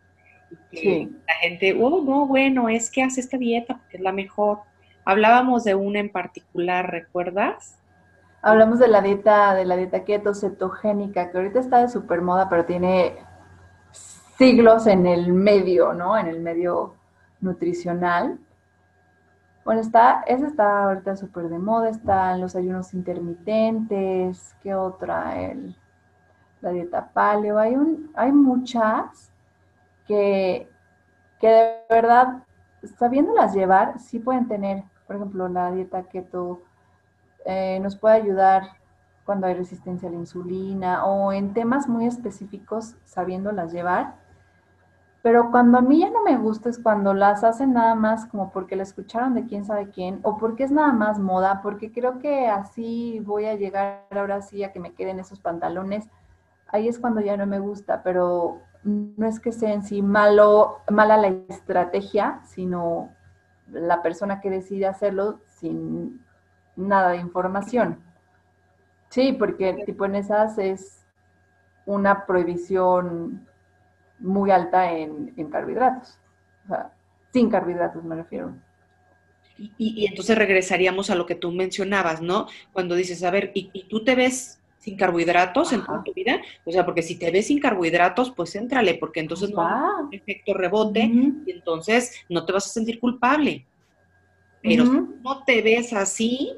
[0.71, 1.09] Sí.
[1.27, 4.59] La gente, oh, no, bueno, es que hace esta dieta porque es la mejor.
[5.05, 7.77] Hablábamos de una en particular, ¿recuerdas?
[8.41, 12.49] Hablamos de la dieta, de la dieta keto cetogénica, que ahorita está de super moda,
[12.49, 13.15] pero tiene
[14.37, 16.17] siglos en el medio, ¿no?
[16.17, 16.95] En el medio
[17.41, 18.39] nutricional.
[19.65, 25.41] Bueno, está, esa está ahorita súper de moda, están los ayunos intermitentes, ¿qué otra?
[25.41, 25.75] El,
[26.61, 29.31] la dieta paleo, hay, un, hay muchas
[30.05, 30.69] que,
[31.39, 32.43] que de verdad,
[32.97, 36.61] sabiéndolas llevar, sí pueden tener, por ejemplo, la dieta keto
[37.45, 38.63] eh, nos puede ayudar
[39.25, 44.15] cuando hay resistencia a la insulina o en temas muy específicos, sabiéndolas llevar,
[45.23, 48.51] pero cuando a mí ya no me gusta es cuando las hacen nada más como
[48.51, 52.19] porque la escucharon de quién sabe quién o porque es nada más moda, porque creo
[52.19, 56.09] que así voy a llegar ahora sí a que me queden esos pantalones.
[56.67, 60.79] Ahí es cuando ya no me gusta, pero no es que sea en sí malo,
[60.91, 63.09] mala la estrategia, sino
[63.71, 66.21] la persona que decide hacerlo sin
[66.75, 67.97] nada de información.
[69.07, 71.05] Sí, porque tipo en esas es
[71.85, 73.47] una prohibición
[74.19, 76.17] muy alta en, carbohidratos.
[76.65, 76.93] O sea,
[77.31, 78.55] sin carbohidratos me refiero.
[79.57, 82.47] Y, entonces regresaríamos a lo que tú mencionabas, ¿no?
[82.71, 86.41] Cuando dices, a ver, ¿y, tú te ves sin carbohidratos en toda tu vida?
[86.65, 90.13] O sea, porque si te ves sin carbohidratos, pues éntrale, porque entonces no hay un
[90.13, 91.09] efecto rebote
[91.45, 93.65] y entonces no te vas a sentir culpable.
[94.61, 96.57] Pero si no te ves así,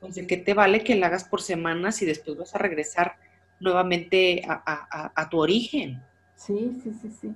[0.00, 3.16] pues de qué te vale que la hagas por semanas y después vas a regresar
[3.60, 6.02] nuevamente a, tu origen.
[6.44, 7.34] Sí, sí, sí, sí.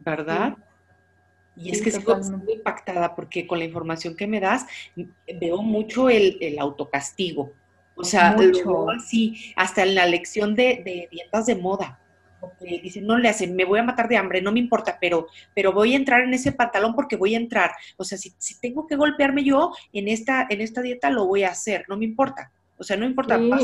[0.00, 0.56] ¿Verdad?
[1.56, 2.16] Y es que sigo,
[2.52, 4.66] impactada porque con la información que me das
[5.40, 7.52] veo mucho el, autocastigo.
[7.94, 8.90] O sea, mucho.
[8.90, 12.00] así, hasta en la lección de, de dietas de moda
[12.44, 15.28] porque dicen, no le hacen, me voy a matar de hambre, no me importa, pero,
[15.54, 17.72] pero voy a entrar en ese pantalón porque voy a entrar.
[17.96, 21.50] O sea, si, tengo que golpearme yo en esta, en esta dieta, lo voy a
[21.50, 22.52] hacer, no me importa.
[22.78, 23.58] O sea, no importa, va,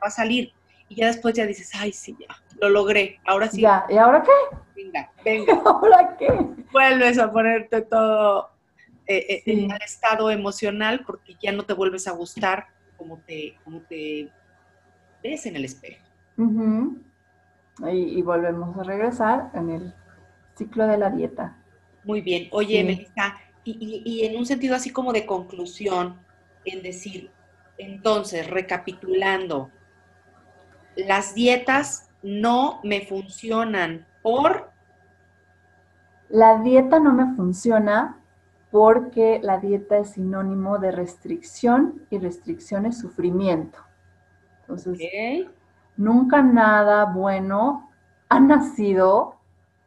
[0.00, 0.52] a, salir.
[0.92, 2.26] Y ya después ya dices, ay, sí, ya,
[2.60, 3.62] lo logré, ahora sí.
[3.62, 4.56] Ya, ¿y ahora qué?
[4.76, 5.54] Venga, venga.
[5.64, 6.28] ¿Ahora qué?
[6.70, 8.50] Vuelves a ponerte todo
[9.06, 12.66] eh, eh, en el estado emocional porque ya no te vuelves a gustar
[12.98, 14.28] como te, como te
[15.22, 16.04] ves en el espejo.
[17.90, 19.94] Y, volvemos a regresar en el
[20.56, 21.56] ciclo de la dieta.
[22.04, 22.48] Muy bien.
[22.52, 26.18] Oye, Melissa, y, en un sentido así como de conclusión,
[26.66, 27.30] en decir,
[27.78, 29.70] entonces, recapitulando,
[30.96, 34.70] las dietas no me funcionan por...
[36.28, 38.18] La dieta no me funciona
[38.70, 43.78] porque la dieta es sinónimo de restricción y restricción es sufrimiento.
[44.60, 44.98] Entonces,
[45.96, 47.90] Nunca nada bueno
[48.28, 49.36] ha nacido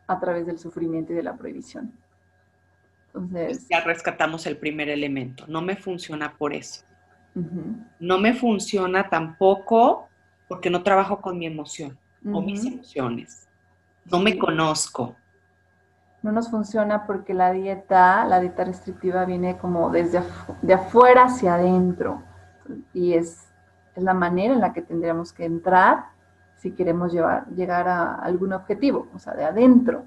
[0.07, 1.91] a través del sufrimiento y de la prohibición.
[3.07, 5.45] Entonces, ya rescatamos el primer elemento.
[5.47, 6.83] No me funciona por eso.
[7.99, 10.07] No me funciona tampoco
[10.47, 11.97] porque no trabajo con mi emoción
[12.31, 13.47] o mis emociones.
[14.05, 15.15] No me conozco.
[16.23, 20.21] No nos funciona porque la dieta, la dieta restrictiva viene como desde
[20.61, 22.23] de afuera hacia adentro.
[22.93, 23.45] Y es
[23.95, 26.05] es la manera en la que tendríamos que entrar
[26.57, 30.05] si queremos llevar, llegar a algún objetivo, o sea, de adentro,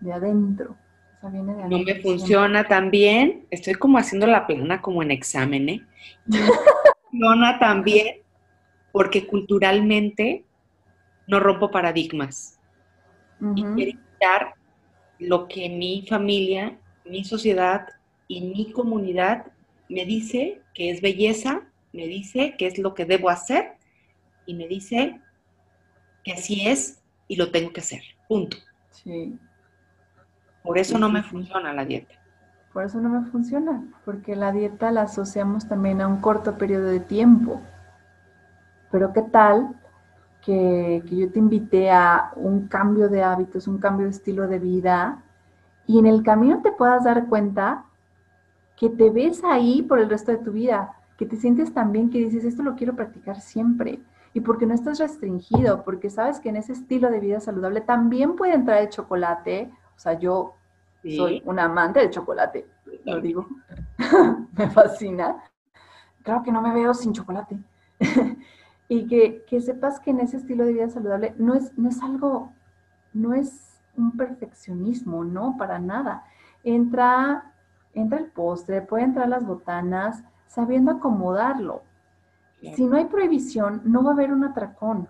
[0.00, 0.76] de adentro.
[1.22, 1.78] O viene de adentro.
[1.78, 5.86] No me funciona también, estoy como haciendo la plana como en examen, ¿eh?
[7.12, 8.16] No funciona también
[8.96, 10.46] porque culturalmente
[11.26, 12.58] no rompo paradigmas.
[13.54, 14.54] Y quiero quitar
[15.18, 17.88] lo que mi familia, mi sociedad
[18.26, 19.52] y mi comunidad
[19.90, 23.72] me dice que es belleza me dice qué es lo que debo hacer
[24.46, 25.20] y me dice
[26.24, 28.00] que así es y lo tengo que hacer.
[28.26, 28.56] Punto.
[28.92, 29.38] Sí.
[30.62, 32.14] Por eso no me funciona la dieta.
[32.72, 36.86] Por eso no me funciona, porque la dieta la asociamos también a un corto periodo
[36.86, 37.60] de tiempo.
[38.90, 39.80] Pero ¿qué tal
[40.42, 44.58] que, que yo te invité a un cambio de hábitos, un cambio de estilo de
[44.58, 45.22] vida
[45.86, 47.84] y en el camino te puedas dar cuenta
[48.76, 50.96] que te ves ahí por el resto de tu vida?
[51.16, 54.00] que te sientes tan bien que dices, esto lo quiero practicar siempre.
[54.34, 58.36] Y porque no estás restringido, porque sabes que en ese estilo de vida saludable también
[58.36, 59.72] puede entrar el chocolate.
[59.96, 60.54] O sea, yo
[61.02, 62.66] soy una amante del chocolate,
[63.04, 63.46] lo digo.
[64.58, 65.42] me fascina.
[66.22, 67.58] Claro que no me veo sin chocolate.
[68.88, 72.00] y que, que, sepas que en ese estilo de vida saludable no es, no es
[72.02, 72.52] algo,
[73.12, 76.24] no es un perfeccionismo, no, para nada.
[76.62, 77.52] Entra,
[77.94, 81.82] entra el postre, puede entrar las botanas, sabiendo acomodarlo.
[82.74, 85.08] Si no hay prohibición, no va a haber un atracón.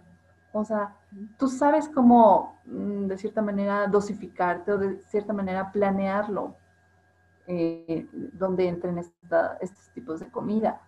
[0.53, 0.97] O sea,
[1.39, 6.55] tú sabes cómo, mm, de cierta manera, dosificarte o de cierta manera planearlo,
[7.47, 10.81] eh, donde entren estos tipos de comida.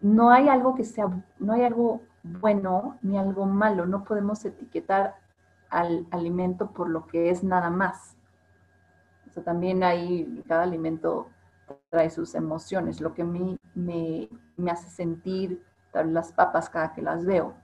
[0.00, 3.86] No hay algo que sea, no hay algo bueno ni algo malo.
[3.86, 5.16] No podemos etiquetar
[5.68, 8.16] al alimento por lo que es nada más.
[9.44, 11.28] También hay, cada alimento
[11.88, 14.28] trae sus emociones, lo que a mí me,
[14.70, 17.54] hace sentir las papas cada que las veo.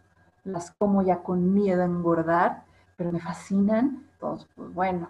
[0.44, 2.62] Las como ya con miedo a engordar,
[2.96, 5.08] pero me fascinan, entonces, pues bueno.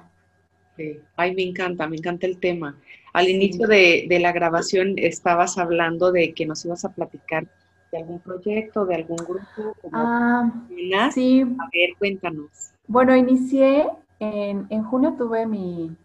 [0.76, 1.00] Sí.
[1.16, 2.76] Ay, me encanta, me encanta el tema.
[3.16, 7.46] Al inicio de, la grabación estabas hablando de que nos ibas a platicar
[7.90, 9.74] de algún proyecto, de algún grupo.
[9.92, 10.50] ah,
[11.12, 11.42] sí.
[11.42, 12.72] A ver, cuéntanos.
[12.86, 13.88] Bueno, inicié,
[14.20, 15.96] en, en junio tuve mi,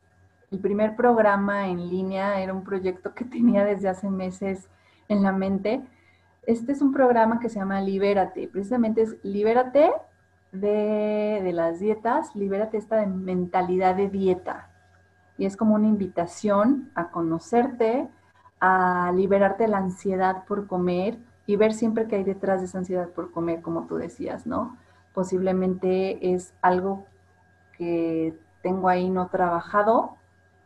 [0.52, 4.70] el primer programa en línea era un proyecto que tenía desde hace meses
[5.10, 5.82] en la mente.
[6.46, 8.48] Este es un programa que se llama Libérate.
[8.48, 9.92] Precisamente es Libérate
[10.52, 14.71] de, las dietas, libérate esta mentalidad de dieta.
[15.42, 18.08] Y es como una invitación a conocerte,
[18.60, 21.18] a liberarte de la ansiedad por comer
[21.48, 24.78] y ver siempre que hay detrás de esa ansiedad por comer, como tú decías, ¿no?
[25.16, 27.08] Posiblemente es algo
[27.76, 30.16] que tengo ahí no trabajado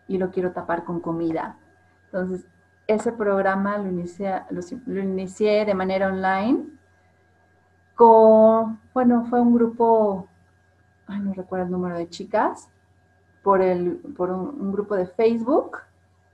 [0.09, 1.55] y lo quiero tapar con comida.
[2.07, 2.45] Entonces,
[2.85, 6.65] ese programa lo inicié, lo, inicié de manera online
[7.95, 10.27] con, bueno, fue un grupo,
[11.07, 12.67] ay, no recuerdo el número de chicas,
[13.45, 15.77] por, el, por un, grupo de Facebook.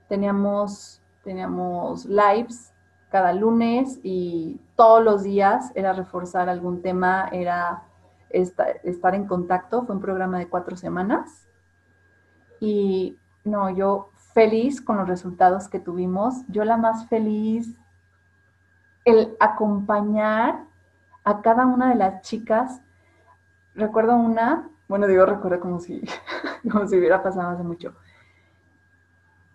[0.08, 2.72] Teníamos, teníamos lives
[3.10, 7.82] cada lunes y todos los días era reforzar algún tema, era
[8.30, 9.84] estar en contacto.
[9.84, 11.46] Fue un programa de cuatro semanas.
[12.60, 16.46] Y no, yo feliz con los resultados que tuvimos.
[16.48, 17.78] Yo la más feliz,
[19.04, 20.64] el acompañar
[21.24, 22.80] a cada una de las chicas.
[23.74, 26.02] Recuerdo una, bueno, digo recuerdo como si,
[26.70, 27.94] como si hubiera pasado hace mucho.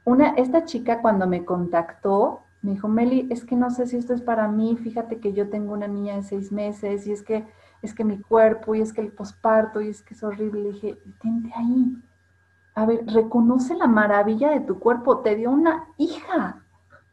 [0.03, 4.15] Una, esta chica cuando me contactó, me dijo, Meli, es que no sé si esto
[4.15, 7.45] es para mí, fíjate que yo tengo una niña de seis meses y es que,
[7.83, 10.63] es que mi cuerpo y es que el posparto y es que es horrible.
[10.63, 12.01] Le dije, tente ahí.
[12.73, 16.63] A ver, reconoce la maravilla de tu cuerpo, te dio una hija,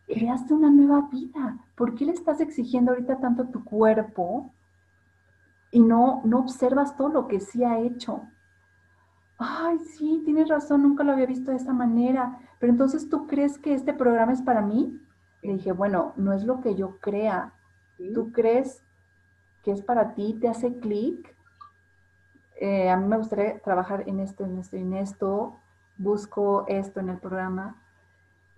[0.07, 1.59] creaste una nueva vida.
[1.75, 4.51] ¿Por qué le estás exigiendo ahorita tanto tu cuerpo
[5.75, 8.23] y no, no observas todo lo que sí ha hecho?
[9.39, 12.39] Ay, sí, tienes razón, nunca lo había visto de esta manera.
[12.61, 14.97] Pero entonces, ¿tú crees que este programa es para mí?
[15.43, 17.55] Le dije, bueno, no es lo que yo crea.
[18.15, 18.85] ¿Tú crees
[19.65, 20.39] que es para ti?
[20.41, 21.35] ¿Te hace clic?
[22.55, 25.59] Eh, a mí me gustaría trabajar en esto, en esto en esto.
[25.97, 27.83] Busco esto en el programa.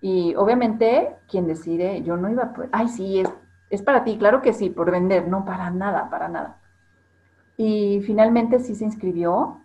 [0.02, 3.32] Y obviamente, quien decide, yo no iba a poder, ay, sí, es,
[3.70, 6.60] es para ti, claro que sí, por vender, no para nada, para nada.
[7.56, 9.60] Y finalmente sí se inscribió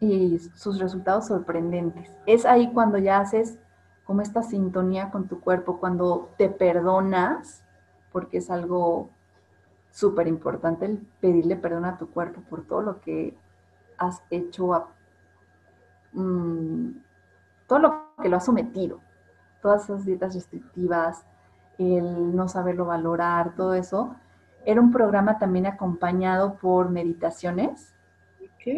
[0.00, 2.10] y sus resultados sorprendentes.
[2.26, 3.58] Es ahí cuando ya haces
[4.04, 7.62] como esta sintonía con tu cuerpo, cuando te perdonas,
[8.10, 9.10] porque es algo
[9.90, 13.36] súper importante el pedirle perdón a tu cuerpo por todo lo que
[13.98, 14.86] has hecho,
[16.12, 16.90] mm,
[17.66, 19.00] todo lo que lo has sometido,
[19.60, 21.24] todas esas dietas restrictivas,
[21.78, 24.14] el no saberlo valorar, todo eso.
[24.64, 27.94] Era un programa también acompañado por meditaciones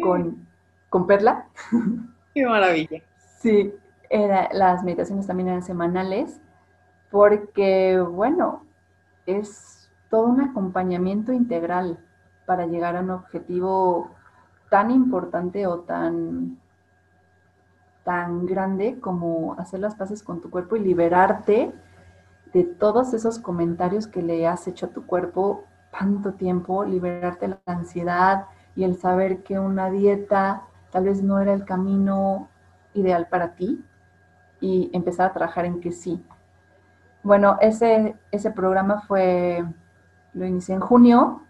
[0.01, 0.47] con,
[0.89, 1.47] con Perla.
[2.33, 3.01] Qué maravilla.
[3.39, 3.73] Sí,
[4.53, 6.39] las meditaciones también eran semanales,
[7.09, 8.63] porque, bueno,
[9.25, 11.99] es todo un acompañamiento integral
[12.45, 14.11] para llegar a un objetivo
[14.69, 16.57] tan importante o tan,
[18.03, 21.73] tan grande como hacer las paces con tu cuerpo y liberarte
[22.53, 27.57] de todos esos comentarios que le has hecho a tu cuerpo tanto tiempo, liberarte de
[27.65, 32.49] la ansiedad y el saber que una dieta tal vez no era el camino
[32.93, 33.83] ideal para ti
[34.59, 36.23] y empezar a trabajar en que sí.
[37.23, 39.63] Bueno, ese, ese programa fue,
[40.33, 41.41] lo inicié en junio.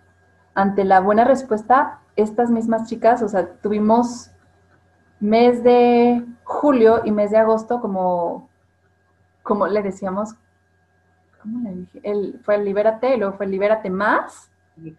[0.54, 4.32] Ante la buena respuesta, estas mismas chicas, o sea, tuvimos
[5.20, 8.50] mes de julio y mes de agosto como,
[9.44, 10.36] como le decíamos,
[11.42, 12.02] ¿cómo le dije?
[12.04, 14.50] El, fue el Libérate, luego fue el Libérate Más.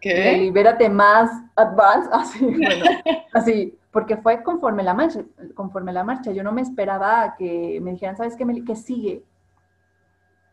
[0.01, 0.36] ¿Qué?
[0.36, 2.84] Libérate Más Advance, así, bueno,
[3.32, 5.22] así porque fue conforme la marcha,
[5.55, 6.32] conforme la marcha.
[6.32, 8.64] Yo no me esperaba que me dijeran, ¿sabes qué, Meli?
[8.64, 9.22] ¿Qué sigue?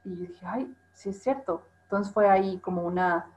[0.03, 1.63] Y yo dije, ay, sí es cierto.
[1.83, 3.27] Entonces fue ahí como una,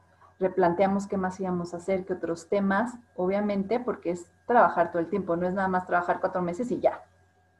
[0.40, 5.08] replanteamos qué más íbamos a hacer, qué otros temas, obviamente, porque es trabajar todo el
[5.08, 7.00] tiempo, no es nada más trabajar cuatro meses y ya.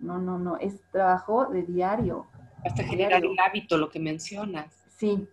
[0.01, 2.26] No, no, no, es trabajo de diario.
[2.64, 4.82] Hasta generar el hábito, lo que mencionas.
[4.97, 5.28] Sí.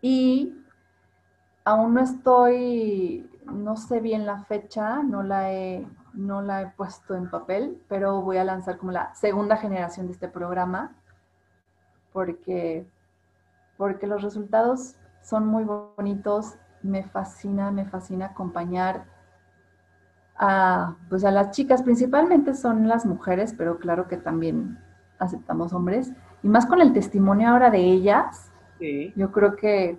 [0.00, 0.56] Y
[1.64, 7.14] aún no estoy, no sé bien la fecha, no la he no la he puesto
[7.14, 10.94] en papel, pero voy a lanzar como la segunda generación de este programa
[12.12, 12.86] porque,
[13.76, 16.56] porque los resultados son muy bonitos.
[16.82, 19.04] Me fascina, me fascina acompañar
[20.36, 24.78] a, pues a las chicas, principalmente son las mujeres, pero claro que también
[25.18, 26.12] aceptamos hombres.
[26.42, 28.51] Y más con el testimonio ahora de ellas,
[29.16, 29.96] yo creo que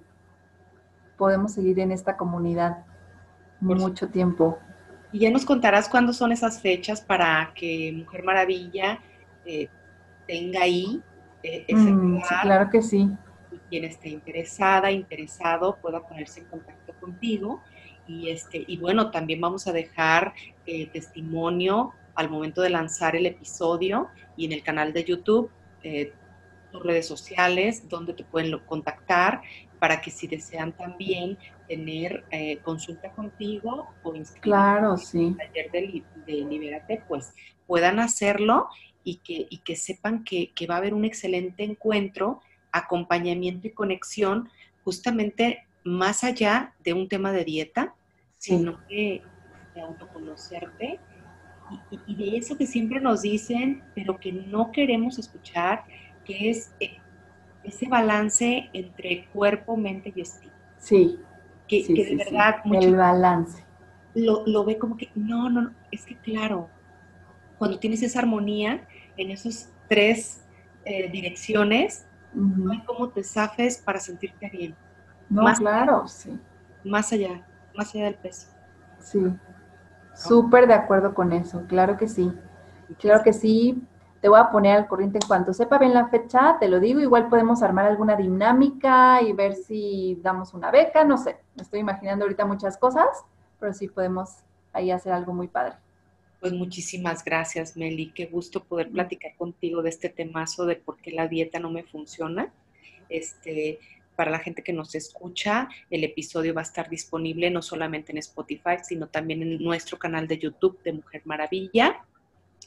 [1.17, 2.85] podemos seguir en esta comunidad
[3.59, 4.59] mucho tiempo.
[5.11, 8.99] Y ya nos contarás cuándo son esas fechas para que Mujer Maravilla
[9.45, 9.69] eh,
[10.27, 11.01] tenga ahí
[11.43, 13.09] eh, ese mm, claro que sí.
[13.51, 17.61] Y quien esté interesada, interesado, pueda ponerse en contacto contigo.
[18.07, 20.33] Y, este, y bueno, también vamos a dejar
[20.65, 25.49] eh, testimonio al momento de lanzar el episodio y en el canal de YouTube,
[26.73, 29.41] tus redes sociales, donde te pueden contactar
[29.79, 35.35] para que si desean también tener eh, consulta contigo o inscribirse claro, sí.
[35.37, 37.33] taller de, de, Libérate, pues
[37.67, 38.69] puedan hacerlo
[39.03, 43.71] y que, y que sepan que, que va a haber un excelente encuentro, acompañamiento y
[43.71, 44.49] conexión
[44.83, 47.93] justamente más allá de un tema de dieta,
[48.37, 49.21] sino que
[49.75, 50.99] de autoconocerte
[51.91, 55.85] y, y, de eso que siempre nos dicen, pero que no queremos escuchar,
[56.25, 56.97] que es eh,
[57.63, 60.55] ese balance entre cuerpo, mente y espíritu.
[60.77, 61.19] Sí.
[61.67, 62.57] Que, de verdad...
[62.73, 63.63] el balance.
[64.15, 66.69] Lo, lo, ve como que, no, no, no, es que claro,
[67.57, 68.85] cuando tienes esa armonía
[69.17, 70.43] en esas tres
[70.85, 74.75] eh, direcciones, No hay cómo te zafes para sentirte bien.
[75.29, 76.37] No, más claro, sí.
[76.83, 77.45] Más allá,
[77.75, 78.47] más allá del peso.
[78.99, 79.19] Sí,
[80.15, 82.31] súper de acuerdo con eso, claro que sí.
[82.99, 83.81] Claro que sí,
[84.23, 87.01] te voy a poner al corriente en cuanto sepa bien la fecha, te lo digo,
[87.01, 91.81] igual podemos armar alguna dinámica y ver si damos una beca, no sé, me estoy
[91.81, 93.05] imaginando ahorita muchas cosas,
[93.59, 94.29] pero sí podemos
[94.71, 95.73] ahí hacer algo muy padre.
[96.39, 98.13] Pues muchísimas gracias, Meli.
[98.13, 101.83] Qué gusto poder platicar contigo de este temazo de por qué la dieta no me
[101.83, 102.49] funciona.
[103.09, 103.79] Este,
[104.15, 108.19] para la gente que nos escucha, el episodio va a estar disponible no solamente en
[108.19, 112.05] Spotify, sino también en nuestro canal de YouTube de Mujer Maravilla.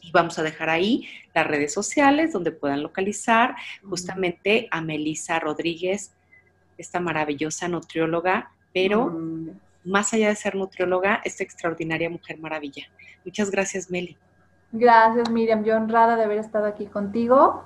[0.02, 3.54] Y vamos a dejar ahí las redes sociales donde puedan localizar
[3.88, 6.12] justamente a Melisa Rodríguez,
[6.78, 9.18] esta maravillosa nutrióloga, pero
[9.84, 12.84] más allá de ser nutrióloga, esta extraordinaria mujer maravilla.
[13.24, 14.16] Muchas gracias, Meli.
[14.72, 15.64] Gracias, Miriam.
[15.64, 17.64] Yo honrada de haber estado aquí contigo.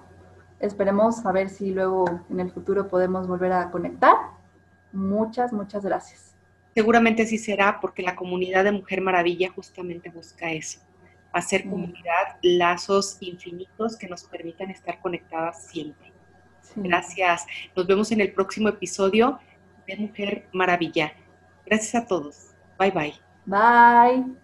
[0.60, 4.14] Esperemos a ver si luego en el futuro podemos volver a conectar.
[4.92, 6.34] Muchas, muchas gracias.
[6.74, 10.80] Seguramente sí será porque la comunidad de Mujer Maravilla justamente busca eso,
[11.32, 16.12] hacer comunidad, lazos infinitos que nos permitan estar conectadas siempre.
[16.76, 17.46] Gracias.
[17.74, 19.38] Nos vemos en el próximo episodio
[19.86, 21.12] de Mujer Maravilla.
[21.66, 22.54] Gracias a todos.
[22.78, 23.14] Bye bye.
[23.46, 24.36] Bye.